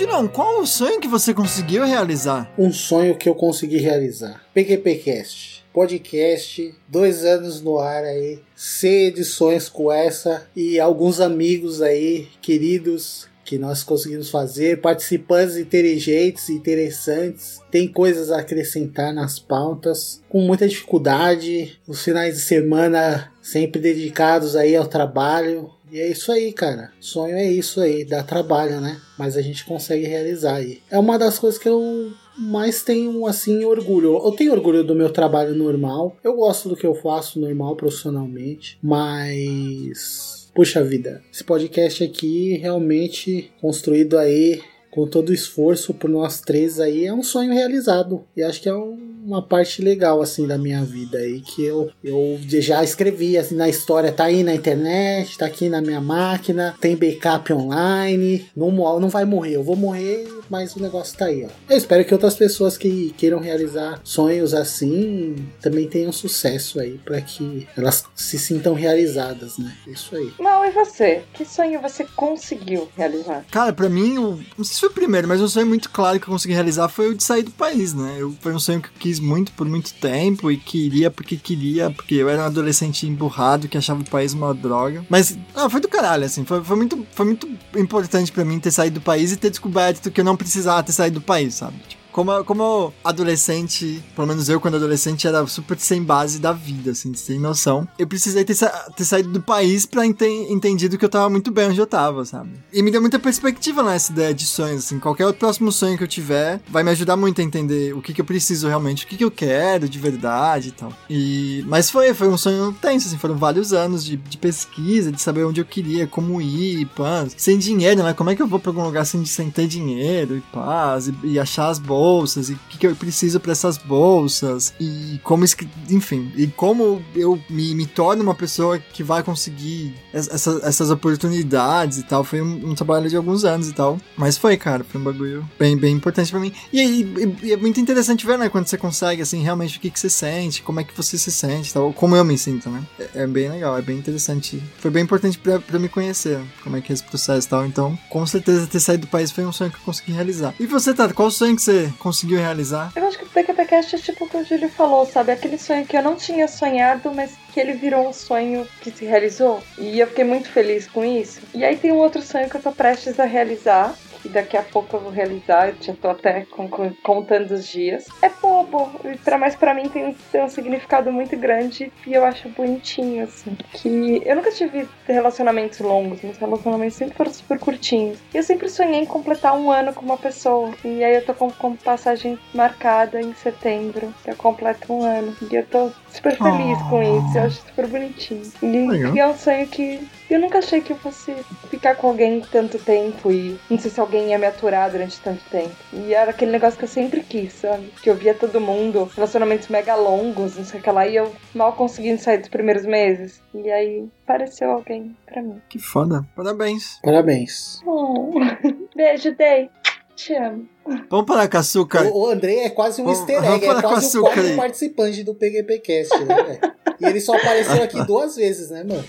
Julião, 0.00 0.26
qual 0.26 0.62
o 0.62 0.66
sonho 0.66 0.98
que 0.98 1.06
você 1.06 1.34
conseguiu 1.34 1.84
realizar? 1.84 2.50
um 2.56 2.72
sonho 2.72 3.18
que 3.18 3.28
eu 3.28 3.34
consegui 3.34 3.76
realizar. 3.76 4.42
PQPcast. 4.54 5.62
Podcast, 5.74 6.74
dois 6.88 7.22
anos 7.22 7.60
no 7.60 7.78
ar 7.78 8.02
aí, 8.02 8.40
C 8.56 9.08
edições 9.08 9.68
com 9.68 9.92
essa 9.92 10.48
e 10.56 10.80
alguns 10.80 11.20
amigos 11.20 11.82
aí, 11.82 12.28
queridos, 12.40 13.28
que 13.44 13.58
nós 13.58 13.84
conseguimos 13.84 14.30
fazer, 14.30 14.80
participantes 14.80 15.56
inteligentes 15.56 16.48
interessantes, 16.48 17.60
tem 17.70 17.86
coisas 17.86 18.30
a 18.30 18.38
acrescentar 18.38 19.12
nas 19.12 19.38
pautas, 19.38 20.22
com 20.30 20.40
muita 20.40 20.66
dificuldade, 20.66 21.78
os 21.86 22.02
finais 22.02 22.36
de 22.36 22.40
semana 22.40 23.30
sempre 23.42 23.80
dedicados 23.80 24.56
aí 24.56 24.74
ao 24.74 24.86
trabalho, 24.86 25.70
e 25.92 26.00
é 26.00 26.08
isso 26.10 26.30
aí, 26.32 26.52
cara. 26.52 26.92
Sonho 27.00 27.36
é 27.36 27.50
isso 27.50 27.80
aí, 27.80 28.04
dá 28.04 28.22
trabalho, 28.22 28.80
né? 28.80 29.00
Mas 29.18 29.36
a 29.36 29.42
gente 29.42 29.64
consegue 29.64 30.06
realizar 30.06 30.56
aí. 30.56 30.80
É 30.90 30.98
uma 30.98 31.18
das 31.18 31.38
coisas 31.38 31.58
que 31.58 31.68
eu 31.68 32.12
mais 32.38 32.82
tenho, 32.82 33.26
assim, 33.26 33.64
orgulho. 33.64 34.16
Eu 34.24 34.32
tenho 34.32 34.52
orgulho 34.52 34.82
do 34.82 34.94
meu 34.94 35.10
trabalho 35.10 35.54
normal. 35.54 36.16
Eu 36.24 36.34
gosto 36.34 36.68
do 36.68 36.76
que 36.76 36.86
eu 36.86 36.94
faço 36.94 37.38
normal, 37.40 37.76
profissionalmente. 37.76 38.78
Mas. 38.82 40.50
Puxa 40.54 40.82
vida, 40.82 41.22
esse 41.32 41.44
podcast 41.44 42.02
aqui 42.02 42.56
realmente 42.56 43.52
construído 43.60 44.18
aí 44.18 44.60
com 44.90 45.06
todo 45.06 45.28
o 45.28 45.34
esforço 45.34 45.94
por 45.94 46.10
nós 46.10 46.40
três 46.40 46.80
aí 46.80 47.06
é 47.06 47.14
um 47.14 47.22
sonho 47.22 47.52
realizado. 47.52 48.24
E 48.36 48.42
acho 48.42 48.60
que 48.60 48.68
é 48.68 48.74
um- 48.74 49.19
uma 49.30 49.42
parte 49.42 49.80
legal 49.80 50.20
assim 50.20 50.46
da 50.46 50.58
minha 50.58 50.84
vida 50.84 51.18
aí 51.18 51.40
que 51.40 51.64
eu, 51.64 51.90
eu 52.02 52.38
já 52.44 52.82
escrevi 52.82 53.38
assim 53.38 53.54
na 53.54 53.68
história, 53.68 54.12
tá 54.12 54.24
aí 54.24 54.42
na 54.42 54.54
internet, 54.54 55.38
tá 55.38 55.46
aqui 55.46 55.68
na 55.68 55.80
minha 55.80 56.00
máquina, 56.00 56.74
tem 56.80 56.96
backup 56.96 57.52
online, 57.52 58.46
não, 58.56 58.70
não 58.70 59.08
vai 59.08 59.24
morrer, 59.24 59.54
eu 59.56 59.62
vou 59.62 59.76
morrer, 59.76 60.26
mas 60.50 60.74
o 60.74 60.82
negócio 60.82 61.16
tá 61.16 61.26
aí, 61.26 61.44
ó. 61.44 61.48
Eu 61.68 61.76
espero 61.76 62.04
que 62.04 62.12
outras 62.12 62.34
pessoas 62.34 62.76
que 62.76 63.14
queiram 63.16 63.38
realizar 63.38 64.00
sonhos 64.02 64.52
assim 64.52 65.36
também 65.60 65.88
tenham 65.88 66.10
sucesso 66.10 66.80
aí 66.80 66.98
para 67.04 67.20
que 67.20 67.68
elas 67.76 68.04
se 68.16 68.38
sintam 68.38 68.74
realizadas, 68.74 69.58
né? 69.58 69.72
Isso 69.86 70.16
aí. 70.16 70.32
Mal, 70.40 70.64
e 70.64 70.70
você? 70.72 71.22
Que 71.32 71.44
sonho 71.44 71.80
você 71.80 72.04
conseguiu 72.16 72.88
realizar? 72.96 73.44
Cara, 73.50 73.72
pra 73.72 73.88
mim, 73.88 74.18
o, 74.18 74.40
não 74.58 74.64
sei 74.64 74.74
se 74.74 74.80
foi 74.80 74.88
o 74.88 74.92
primeiro, 74.92 75.28
mas 75.28 75.40
um 75.40 75.48
sonho 75.48 75.66
muito 75.66 75.88
claro 75.90 76.18
que 76.18 76.26
eu 76.26 76.32
consegui 76.32 76.54
realizar 76.54 76.88
foi 76.88 77.10
o 77.10 77.14
de 77.14 77.22
sair 77.22 77.44
do 77.44 77.52
país, 77.52 77.94
né? 77.94 78.16
Eu, 78.18 78.34
foi 78.40 78.52
um 78.52 78.58
sonho 78.58 78.82
que 78.82 78.88
eu 78.88 78.92
quis 78.98 79.19
muito 79.20 79.52
por 79.52 79.68
muito 79.68 79.92
tempo 79.94 80.50
e 80.50 80.56
queria 80.56 81.10
porque 81.10 81.36
queria, 81.36 81.90
porque 81.90 82.14
eu 82.14 82.28
era 82.28 82.42
um 82.42 82.46
adolescente 82.46 83.06
emburrado 83.06 83.68
que 83.68 83.78
achava 83.78 84.00
o 84.00 84.10
país 84.10 84.32
uma 84.32 84.54
droga. 84.54 85.04
Mas, 85.08 85.36
ah, 85.54 85.68
foi 85.68 85.80
do 85.80 85.88
caralho, 85.88 86.24
assim. 86.24 86.44
Foi, 86.44 86.62
foi, 86.62 86.76
muito, 86.76 87.06
foi 87.12 87.26
muito 87.26 87.48
importante 87.76 88.32
pra 88.32 88.44
mim 88.44 88.58
ter 88.58 88.70
saído 88.70 89.00
do 89.00 89.02
país 89.02 89.32
e 89.32 89.36
ter 89.36 89.50
descoberto 89.50 90.10
que 90.10 90.20
eu 90.20 90.24
não 90.24 90.36
precisava 90.36 90.82
ter 90.82 90.92
saído 90.92 91.20
do 91.20 91.24
país, 91.24 91.54
sabe? 91.54 91.76
Tipo, 91.88 91.99
como, 92.12 92.44
como 92.44 92.92
adolescente, 93.04 94.02
pelo 94.14 94.26
menos 94.26 94.48
eu 94.48 94.60
quando 94.60 94.76
adolescente, 94.76 95.26
era 95.26 95.46
super 95.46 95.78
sem 95.78 96.02
base 96.02 96.38
da 96.38 96.52
vida, 96.52 96.90
assim, 96.92 97.14
sem 97.14 97.38
noção. 97.38 97.86
Eu 97.98 98.06
precisei 98.06 98.44
ter, 98.44 98.54
sa- 98.54 98.90
ter 98.96 99.04
saído 99.04 99.30
do 99.30 99.40
país 99.40 99.86
pra 99.86 100.04
enten 100.06 100.52
entendido 100.52 100.98
que 100.98 101.04
eu 101.04 101.08
tava 101.08 101.28
muito 101.30 101.50
bem 101.50 101.68
onde 101.68 101.80
eu 101.80 101.86
tava, 101.86 102.24
sabe? 102.24 102.50
E 102.72 102.82
me 102.82 102.90
deu 102.90 103.00
muita 103.00 103.18
perspectiva 103.18 103.82
nessa 103.82 104.12
ideia 104.12 104.34
de 104.34 104.44
sonhos, 104.46 104.84
assim. 104.84 104.98
Qualquer 104.98 105.26
outro 105.26 105.40
próximo 105.40 105.70
sonho 105.70 105.96
que 105.96 106.04
eu 106.04 106.08
tiver 106.08 106.60
vai 106.68 106.82
me 106.82 106.90
ajudar 106.90 107.16
muito 107.16 107.40
a 107.40 107.44
entender 107.44 107.94
o 107.94 108.02
que, 108.02 108.12
que 108.12 108.20
eu 108.20 108.24
preciso 108.24 108.68
realmente, 108.68 109.04
o 109.04 109.08
que, 109.08 109.16
que 109.16 109.24
eu 109.24 109.30
quero 109.30 109.88
de 109.88 109.98
verdade 109.98 110.68
e 110.68 110.72
tal. 110.72 110.92
E... 111.08 111.64
Mas 111.66 111.90
foi, 111.90 112.12
foi 112.14 112.28
um 112.28 112.36
sonho 112.36 112.72
tenso, 112.80 113.08
assim. 113.08 113.18
Foram 113.18 113.36
vários 113.36 113.72
anos 113.72 114.04
de, 114.04 114.16
de 114.16 114.36
pesquisa, 114.38 115.12
de 115.12 115.20
saber 115.20 115.44
onde 115.44 115.60
eu 115.60 115.64
queria, 115.64 116.06
como 116.06 116.40
ir, 116.40 116.86
pã. 116.96 117.26
Sem 117.36 117.58
dinheiro, 117.58 118.02
né? 118.02 118.12
Como 118.14 118.30
é 118.30 118.36
que 118.36 118.42
eu 118.42 118.46
vou 118.46 118.58
pra 118.58 118.70
algum 118.70 118.84
lugar 118.84 119.04
sem, 119.06 119.24
sem 119.24 119.50
ter 119.50 119.66
dinheiro 119.66 120.36
e 120.36 120.40
paz? 120.52 121.08
E, 121.08 121.14
e 121.24 121.38
achar 121.38 121.68
as 121.68 121.78
bolsas, 122.00 122.48
e 122.48 122.54
o 122.54 122.58
que, 122.68 122.78
que 122.78 122.86
eu 122.86 122.96
preciso 122.96 123.38
pra 123.40 123.52
essas 123.52 123.76
bolsas, 123.76 124.72
e 124.80 125.20
como, 125.22 125.44
enfim, 125.90 126.32
e 126.36 126.46
como 126.46 127.02
eu 127.14 127.38
me, 127.48 127.74
me 127.74 127.86
torno 127.86 128.22
uma 128.22 128.34
pessoa 128.34 128.78
que 128.78 129.02
vai 129.02 129.22
conseguir 129.22 129.94
es- 130.14 130.28
essa- 130.28 130.60
essas 130.62 130.90
oportunidades 130.90 131.98
e 131.98 132.02
tal. 132.02 132.24
Foi 132.24 132.40
um, 132.40 132.70
um 132.70 132.74
trabalho 132.74 133.08
de 133.08 133.16
alguns 133.16 133.44
anos 133.44 133.68
e 133.68 133.72
tal. 133.72 134.00
Mas 134.16 134.36
foi, 134.38 134.56
cara, 134.56 134.82
foi 134.84 135.00
um 135.00 135.04
bagulho 135.04 135.48
bem, 135.58 135.76
bem 135.76 135.94
importante 135.94 136.30
pra 136.30 136.40
mim. 136.40 136.52
E, 136.72 136.80
e- 136.80 137.36
e 137.42 137.52
é 137.52 137.56
muito 137.56 137.78
interessante 137.80 138.26
ver, 138.26 138.38
né, 138.38 138.48
quando 138.48 138.66
você 138.66 138.78
consegue, 138.78 139.22
assim, 139.22 139.42
realmente 139.42 139.76
o 139.78 139.80
que, 139.80 139.90
que 139.90 140.00
você 140.00 140.08
sente, 140.10 140.62
como 140.62 140.80
é 140.80 140.84
que 140.84 140.96
você 140.96 141.18
se 141.18 141.30
sente 141.30 141.72
tal, 141.72 141.92
como 141.92 142.16
eu 142.16 142.24
me 142.24 142.36
sinto, 142.38 142.68
né? 142.70 142.82
É, 142.98 143.22
é 143.22 143.26
bem 143.26 143.48
legal, 143.50 143.76
é 143.76 143.82
bem 143.82 143.98
interessante. 143.98 144.62
Foi 144.78 144.90
bem 144.90 145.02
importante 145.04 145.38
pra 145.38 145.78
me 145.78 145.88
conhecer, 145.88 146.40
como 146.62 146.76
é 146.76 146.80
que 146.80 146.92
é 146.92 146.94
esse 146.94 147.04
processo 147.04 147.46
e 147.46 147.50
tal. 147.50 147.66
Então, 147.66 147.98
com 148.08 148.26
certeza, 148.26 148.66
ter 148.66 148.80
saído 148.80 149.06
do 149.06 149.10
país 149.10 149.30
foi 149.30 149.44
um 149.44 149.52
sonho 149.52 149.70
que 149.70 149.76
eu 149.76 149.82
consegui 149.84 150.12
realizar. 150.12 150.54
E 150.58 150.66
você, 150.66 150.94
Tato, 150.94 151.14
qual 151.14 151.30
sonho 151.30 151.54
que 151.56 151.62
você 151.62 151.89
conseguiu 151.98 152.38
realizar? 152.38 152.92
Eu 152.94 153.06
acho 153.06 153.18
que 153.18 153.24
o 153.24 153.28
PQPcast 153.28 153.96
é 153.96 153.98
tipo 153.98 154.24
o 154.24 154.28
que 154.28 154.36
o 154.36 154.44
Júlio 154.44 154.68
falou, 154.68 155.06
sabe? 155.06 155.32
Aquele 155.32 155.58
sonho 155.58 155.86
que 155.86 155.96
eu 155.96 156.02
não 156.02 156.16
tinha 156.16 156.46
sonhado, 156.48 157.12
mas 157.14 157.32
que 157.52 157.60
ele 157.60 157.72
virou 157.72 158.08
um 158.08 158.12
sonho 158.12 158.66
que 158.80 158.90
se 158.90 159.04
realizou. 159.04 159.62
E 159.78 159.98
eu 159.98 160.06
fiquei 160.06 160.24
muito 160.24 160.48
feliz 160.48 160.86
com 160.86 161.04
isso. 161.04 161.40
E 161.54 161.64
aí 161.64 161.76
tem 161.76 161.92
um 161.92 161.98
outro 161.98 162.22
sonho 162.22 162.48
que 162.48 162.56
eu 162.56 162.62
tô 162.62 162.72
prestes 162.72 163.18
a 163.18 163.24
realizar. 163.24 163.94
Que 164.22 164.28
daqui 164.28 164.56
a 164.56 164.62
pouco 164.62 164.96
eu 164.96 165.00
vou 165.00 165.10
realizar, 165.10 165.68
eu 165.70 165.74
já 165.80 165.94
tô 165.94 166.08
até 166.08 166.44
con- 166.46 166.68
con- 166.68 166.92
contando 167.02 167.52
os 167.52 167.66
dias. 167.66 168.04
É 168.22 168.28
bobo, 168.40 168.98
pra- 169.24 169.38
mas 169.38 169.56
pra 169.56 169.74
mim 169.74 169.88
tem, 169.88 170.14
tem 170.30 170.42
um 170.44 170.48
significado 170.48 171.10
muito 171.12 171.38
grande 171.38 171.90
e 172.06 172.12
eu 172.12 172.24
acho 172.24 172.48
bonitinho, 172.50 173.22
assim. 173.24 173.56
Que 173.72 174.20
eu 174.26 174.36
nunca 174.36 174.50
tive 174.50 174.86
relacionamentos 175.06 175.80
longos, 175.80 176.22
meus 176.22 176.38
relacionamentos 176.38 176.96
sempre 176.96 177.16
foram 177.16 177.32
super 177.32 177.58
curtinhos. 177.58 178.20
E 178.34 178.38
eu 178.38 178.42
sempre 178.42 178.68
sonhei 178.68 179.00
em 179.00 179.06
completar 179.06 179.58
um 179.58 179.70
ano 179.70 179.94
com 179.94 180.04
uma 180.04 180.18
pessoa. 180.18 180.70
E 180.84 181.02
aí 181.02 181.14
eu 181.16 181.24
tô 181.24 181.34
com, 181.34 181.48
com 181.50 181.76
passagem 181.76 182.38
marcada 182.54 183.20
em 183.20 183.32
setembro, 183.34 184.12
eu 184.26 184.36
completo 184.36 184.92
um 184.92 185.02
ano. 185.02 185.34
E 185.50 185.54
eu 185.54 185.66
tô 185.66 185.90
super 186.10 186.36
feliz 186.36 186.78
com 186.88 187.02
isso, 187.02 187.38
eu 187.38 187.42
acho 187.42 187.62
super 187.62 187.86
bonitinho. 187.86 188.52
E, 188.62 189.14
e 189.14 189.18
é 189.18 189.26
um 189.26 189.36
sonho 189.36 189.66
que 189.66 190.06
eu 190.28 190.38
nunca 190.38 190.58
achei 190.58 190.80
que 190.80 190.92
eu 190.92 190.96
fosse 190.96 191.34
ficar 191.68 191.96
com 191.96 192.08
alguém 192.08 192.40
tanto 192.40 192.78
tempo 192.78 193.32
e 193.32 193.58
não 193.68 193.78
sei 193.78 193.90
se 193.90 194.00
alguém 194.00 194.30
ia 194.30 194.38
me 194.38 194.46
aturar 194.46 194.90
durante 194.90 195.20
tanto 195.20 195.42
tempo. 195.50 195.74
E 195.92 196.14
era 196.14 196.30
aquele 196.30 196.52
negócio 196.52 196.78
que 196.78 196.84
eu 196.84 196.88
sempre 196.88 197.20
quis, 197.22 197.52
sabe? 197.54 197.92
Que 198.02 198.10
eu 198.10 198.14
via 198.14 198.34
todo 198.34 198.60
mundo, 198.60 199.10
relacionamentos 199.14 199.68
mega 199.68 199.94
longos, 199.96 200.56
não 200.56 200.64
sei 200.64 200.78
o 200.78 200.82
que 200.82 200.90
lá, 200.90 201.06
e 201.06 201.16
eu 201.16 201.32
mal 201.54 201.72
conseguindo 201.72 202.20
sair 202.20 202.38
dos 202.38 202.48
primeiros 202.48 202.86
meses. 202.86 203.42
E 203.54 203.70
aí 203.70 204.08
apareceu 204.24 204.70
alguém 204.70 205.16
pra 205.26 205.42
mim. 205.42 205.60
Que 205.68 205.78
foda. 205.78 206.24
Parabéns. 206.36 207.00
Parabéns. 207.02 207.82
Oh. 207.84 208.30
Beijo, 208.94 209.34
Day. 209.34 209.70
Te 210.14 210.34
amo. 210.34 210.68
Vamos 211.08 211.26
parar 211.26 211.48
com 211.48 211.58
açúcar. 211.58 212.04
O, 212.06 212.22
o 212.22 212.26
André 212.30 212.64
é 212.64 212.70
quase 212.70 213.00
um 213.00 213.04
Vamos- 213.04 213.20
easter 213.20 213.44
egg, 213.44 213.66
é 213.66 213.82
quase 213.82 214.18
o 214.18 214.22
quarto 214.22 214.56
participante 214.56 215.22
do 215.22 215.34
PGPcast, 215.34 216.24
né? 216.24 216.60
E 217.00 217.06
ele 217.06 217.20
só 217.20 217.34
apareceu 217.34 217.82
aqui 217.82 218.04
duas 218.04 218.36
vezes, 218.36 218.70
né, 218.70 218.84
mano? 218.84 219.04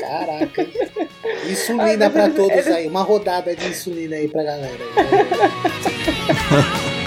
Caraca. 0.00 0.66
Insulina 1.50 2.04
mas 2.08 2.12
pra 2.12 2.30
todos 2.30 2.66
ele- 2.66 2.74
aí. 2.74 2.86
Uma 2.88 3.02
rodada 3.02 3.54
de 3.56 3.68
insulina 3.68 4.16
aí 4.16 4.28
pra 4.28 4.42
galera. 4.42 4.78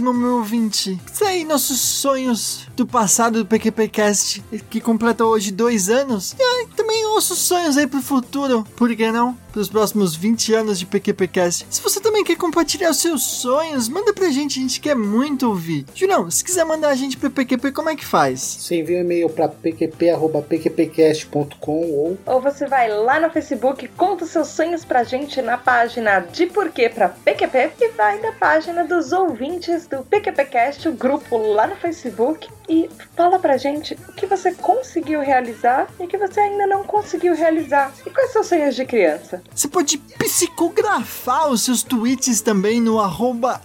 mesmo, 0.00 0.14
meu 0.14 0.36
ouvinte. 0.36 0.98
Aí, 1.20 1.44
nossos 1.44 1.78
sonhos 1.78 2.66
do 2.74 2.86
passado 2.86 3.38
do 3.40 3.46
PQPcast, 3.46 4.42
que 4.70 4.80
completa 4.80 5.24
hoje 5.24 5.52
dois 5.52 5.88
anos. 5.88 6.34
E 6.38 6.66
também 6.68 7.04
nossos 7.04 7.38
sonhos 7.38 7.76
aí 7.76 7.86
pro 7.86 8.00
futuro, 8.00 8.66
por 8.76 8.94
que 8.96 9.12
não? 9.12 9.36
Para 9.52 9.60
os 9.60 9.68
próximos 9.68 10.16
20 10.16 10.54
anos 10.54 10.78
de 10.78 10.86
PQPcast. 10.86 11.66
Se 11.68 11.82
você 11.82 11.99
quer 12.30 12.36
compartilhar 12.36 12.90
os 12.90 12.98
seus 12.98 13.24
sonhos, 13.24 13.88
manda 13.88 14.12
pra 14.12 14.30
gente, 14.30 14.60
a 14.60 14.62
gente 14.62 14.80
quer 14.80 14.94
muito 14.94 15.48
ouvir. 15.48 15.84
Julião, 15.94 16.30
se 16.30 16.44
quiser 16.44 16.64
mandar 16.64 16.90
a 16.90 16.94
gente 16.94 17.16
pro 17.16 17.28
PQP, 17.28 17.72
como 17.72 17.90
é 17.90 17.96
que 17.96 18.04
faz? 18.04 18.40
Você 18.40 18.76
envia 18.76 18.98
um 18.98 19.00
e-mail 19.00 19.28
para 19.28 19.48
pqp.pqpcast.com 19.48 21.90
ou 21.90 22.16
Ou 22.24 22.40
você 22.40 22.66
vai 22.66 22.88
lá 22.88 23.18
no 23.18 23.28
Facebook, 23.30 23.88
conta 23.88 24.22
os 24.24 24.30
seus 24.30 24.46
sonhos 24.48 24.84
pra 24.84 25.02
gente 25.02 25.42
na 25.42 25.58
página 25.58 26.20
de 26.20 26.46
Porquê 26.46 26.88
pra 26.88 27.08
PQP 27.08 27.72
e 27.80 27.88
vai 27.88 28.20
na 28.20 28.30
página 28.32 28.84
dos 28.84 29.10
ouvintes 29.10 29.88
do 29.88 30.04
PQPcast, 30.04 30.88
o 30.88 30.92
grupo 30.92 31.36
lá 31.36 31.66
no 31.66 31.74
Facebook, 31.76 32.48
e 32.68 32.88
fala 33.16 33.40
pra 33.40 33.56
gente 33.56 33.98
o 34.08 34.12
que 34.12 34.26
você 34.26 34.54
conseguiu 34.54 35.18
realizar 35.20 35.88
e 35.98 36.04
o 36.04 36.08
que 36.08 36.16
você 36.16 36.38
ainda 36.38 36.68
não 36.68 36.84
conseguiu 36.84 37.34
realizar. 37.34 37.92
E 38.06 38.10
quais 38.10 38.32
são 38.32 38.44
seus 38.44 38.60
sonhos 38.60 38.76
de 38.76 38.84
criança? 38.84 39.42
Você 39.52 39.66
pode 39.66 39.98
psicografar 39.98 41.48
os 41.48 41.62
seus 41.62 41.82
tweets 41.82 42.19
também 42.42 42.82
no 42.82 43.00
arroba 43.00 43.62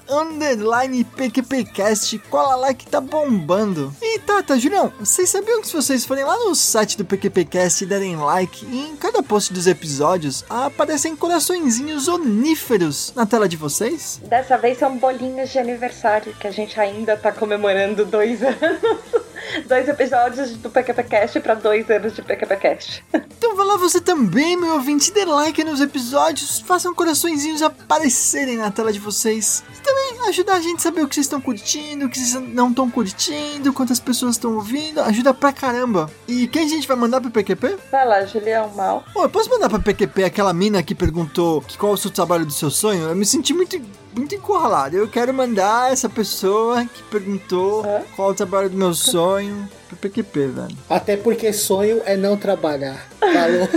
PQPcast. 1.04 2.18
Cola 2.30 2.56
lá 2.56 2.74
que 2.74 2.88
tá 2.88 3.02
bombando. 3.02 3.94
E 4.02 4.20
Tata, 4.20 4.58
Julião, 4.58 4.94
vocês 4.98 5.30
sabiam 5.30 5.60
que 5.60 5.68
se 5.68 5.74
vocês 5.74 6.06
forem 6.06 6.24
lá 6.24 6.38
no 6.38 6.56
site 6.56 6.98
do 6.98 7.04
PQPcast 7.04 7.84
e 7.84 7.88
derem 7.88 8.16
like, 8.16 8.66
em 8.66 8.96
cada 8.96 9.22
post 9.22 9.52
dos 9.52 9.68
episódios 9.68 10.46
aparecem 10.50 11.16
coraçõezinhos 11.16 12.08
oníferos 12.08 13.12
na 13.14 13.26
tela 13.26 13.50
de 13.50 13.58
vocês? 13.58 14.22
Dessa 14.24 14.58
vez 14.58 14.78
são 14.78 14.98
bolinhos 14.98 15.50
de 15.50 15.60
aniversário, 15.60 16.34
que 16.40 16.48
a 16.48 16.52
gente 16.52 16.80
ainda 16.80 17.18
tá 17.18 17.34
comemorando 17.34 18.06
dois 18.06 18.40
anos. 18.42 19.25
Dois 19.68 19.88
episódios 19.88 20.56
do 20.58 20.70
PQPcast 20.70 21.40
pra 21.40 21.56
dois 21.56 21.90
anos 21.90 22.16
de 22.16 22.22
PQPcast. 22.22 23.04
Então 23.38 23.56
vai 23.56 23.66
lá 23.66 23.78
você 23.78 24.02
também, 24.02 24.58
meu 24.58 24.74
ouvinte, 24.74 25.12
dê 25.12 25.26
like 25.26 25.64
nos 25.64 25.82
episódios, 25.82 26.60
façam 26.60 26.94
coraçõezinhos 26.94 27.62
aparecerem 27.62 28.58
na 28.58 28.72
tela 28.72 28.92
de 28.92 29.00
vocês. 29.00 29.64
E 29.86 29.88
também 29.88 30.30
ajuda 30.30 30.54
a 30.54 30.60
gente 30.60 30.78
a 30.78 30.82
saber 30.82 31.02
o 31.04 31.08
que 31.08 31.14
vocês 31.14 31.28
estão 31.28 31.40
curtindo, 31.40 32.06
o 32.08 32.10
que 32.10 32.18
vocês 32.18 32.34
não 32.50 32.70
estão 32.70 32.90
curtindo, 32.90 33.72
quantas 33.72 34.00
pessoas 34.00 34.32
estão 34.36 34.56
ouvindo, 34.56 35.00
ajuda 35.00 35.32
pra 35.32 35.54
caramba. 35.54 36.10
E 36.28 36.48
quem 36.48 36.66
a 36.66 36.68
gente 36.68 36.88
vai 36.88 36.98
mandar 36.98 37.22
pro 37.22 37.30
PQP? 37.30 37.78
Vai 37.92 38.08
lá, 38.08 38.26
Julião 38.26 38.68
Mal. 38.70 39.04
Pô, 39.14 39.22
eu 39.24 39.30
posso 39.30 39.48
mandar 39.48 39.70
pra 39.70 39.78
PQP 39.78 40.24
aquela 40.24 40.52
mina 40.54 40.82
que 40.82 40.96
perguntou 40.96 41.62
que 41.62 41.78
qual 41.78 41.92
é 41.92 41.96
o 41.96 41.98
seu 41.98 42.10
trabalho 42.10 42.48
do 42.48 42.52
seu 42.52 42.72
sonho? 42.72 43.04
Eu 43.10 43.16
me 43.16 43.28
senti 43.28 43.54
muito, 43.54 43.80
muito 44.16 44.34
encurralado. 44.34 44.98
Eu 44.98 45.08
quero 45.08 45.32
mandar 45.32 45.92
essa 45.94 46.10
pessoa 46.10 46.84
que 46.86 47.04
perguntou 47.04 47.86
Hã? 47.86 48.02
qual 48.16 48.30
é 48.30 48.32
o 48.32 48.36
trabalho 48.36 48.70
do 48.72 48.78
meu 48.78 48.96
sonho 48.96 49.70
pro 49.88 49.98
PQP, 49.98 50.48
velho. 50.48 50.78
até 50.90 51.16
porque 51.16 51.54
sonho 51.54 52.02
é 52.06 52.18
não 52.18 52.36
trabalhar. 52.38 53.06
Falou? 53.20 53.70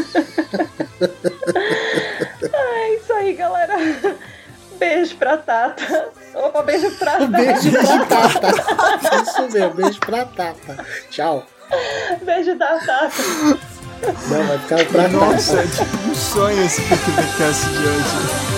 É 2.50 2.94
isso 2.96 3.12
aí, 3.12 3.34
galera. 3.34 3.76
Beijo 4.78 5.16
pra 5.16 5.36
Tata. 5.36 6.08
Opa, 6.34 6.62
beijo 6.62 6.90
pra 6.98 7.12
Tata. 7.12 7.26
beijo 7.26 7.70
pra 7.72 7.98
Tata. 8.06 9.22
Isso 9.22 9.42
mesmo, 9.52 9.74
beijo 9.74 10.00
pra 10.00 10.24
Tata. 10.24 10.86
Tchau. 11.10 11.46
Beijo 12.22 12.56
da 12.56 12.78
Tata. 12.78 13.12
Não, 14.28 14.44
vai 14.46 14.58
ficar 14.58 14.84
pra 14.86 15.02
Tata. 15.02 15.08
Nossa, 15.08 15.60
é 15.60 15.66
tipo 15.66 16.08
um 16.08 16.14
sonho 16.14 16.64
esse 16.64 16.80
PQPcast 16.82 17.68
de 17.68 17.78
hoje. 17.78 18.57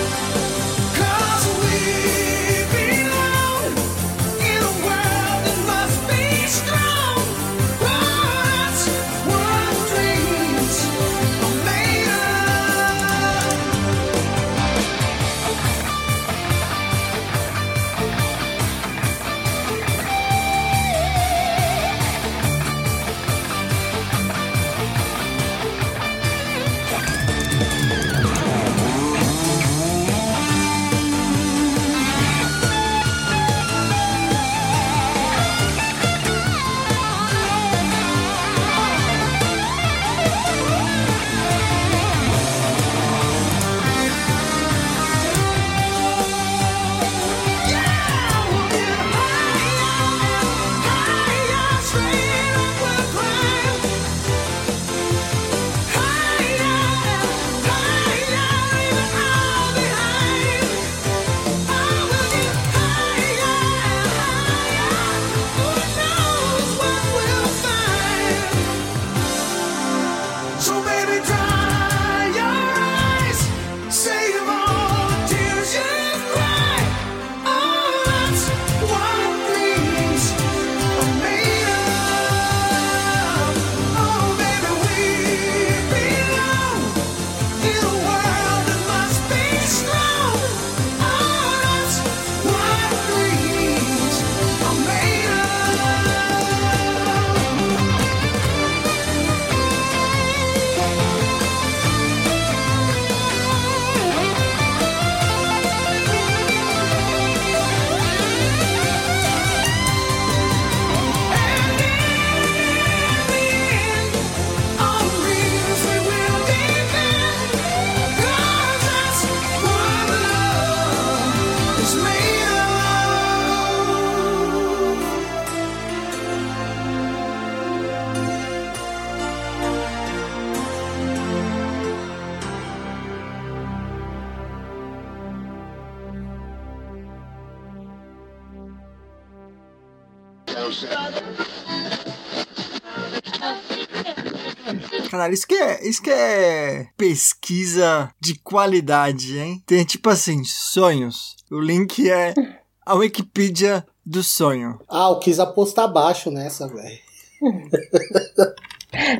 É, 145.81 145.87
isso 145.87 146.01
que 146.01 146.09
é 146.09 146.87
pesquisa 146.95 148.13
de 148.19 148.39
qualidade, 148.39 149.37
hein? 149.37 149.61
Tem 149.65 149.83
tipo 149.83 150.09
assim, 150.09 150.43
sonhos. 150.43 151.35
O 151.51 151.59
link 151.59 152.09
é 152.09 152.33
a 152.85 152.95
Wikipedia 152.95 153.85
do 154.05 154.23
sonho. 154.23 154.79
Ah, 154.89 155.09
eu 155.09 155.19
quis 155.19 155.39
apostar 155.39 155.91
baixo 155.91 156.29
nessa, 156.31 156.67
velho. 156.67 156.99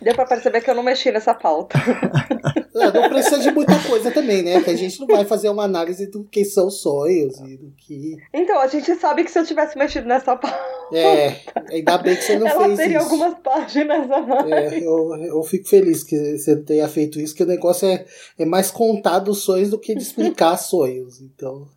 Deu 0.04 0.14
pra 0.16 0.26
perceber 0.26 0.62
que 0.62 0.70
eu 0.70 0.76
não 0.76 0.84
mexi 0.84 1.12
nessa 1.12 1.34
pauta. 1.34 1.80
Não 2.74 3.10
precisa 3.10 3.40
de 3.40 3.52
muita 3.52 3.78
coisa 3.88 4.12
também, 4.12 4.42
né? 4.44 4.62
Que 4.62 4.70
a 4.70 4.76
gente 4.76 5.00
não 5.00 5.08
vai 5.08 5.26
fazer 5.26 5.50
uma 5.50 5.64
análise 5.64 6.08
do 6.08 6.24
que 6.24 6.46
são 6.46 6.70
sonhos 6.70 7.40
e 7.42 7.58
do 7.58 7.72
que. 7.78 8.16
Então, 8.34 8.60
a 8.60 8.68
gente 8.68 8.94
sabe 8.96 9.24
que 9.24 9.32
se 9.32 9.38
eu 9.40 9.46
tivesse 9.46 9.78
mexido 9.78 10.08
nessa 10.08 10.36
pauta, 10.36 10.58
É, 10.94 11.36
ainda 11.70 11.98
bem 11.98 12.16
que 12.16 12.24
você 12.24 12.38
não 12.40 12.48
ela 12.48 12.66
fez 12.66 12.78
teria 12.78 12.98
isso. 12.98 13.06
algumas 13.10 13.36
páginas 13.40 14.10
a 14.12 14.22
mais. 14.22 14.52
É, 14.52 14.80
eu, 14.80 15.16
eu 15.18 15.44
fico 15.44 15.68
feliz 15.68 16.04
que 16.04 16.38
você 16.38 16.56
tenha 16.58 16.88
feito 16.88 17.20
isso, 17.20 17.36
que 17.36 17.44
o 17.44 17.48
negócio 17.48 17.88
é, 17.88 18.06
é 18.38 18.46
mais 18.46 18.72
contar 18.72 19.20
dos 19.20 19.40
sonhos 19.44 19.70
do 19.70 19.80
que 19.80 19.94
de 19.96 20.02
explicar 20.04 20.56
sonhos. 20.60 21.22
Então, 21.22 21.68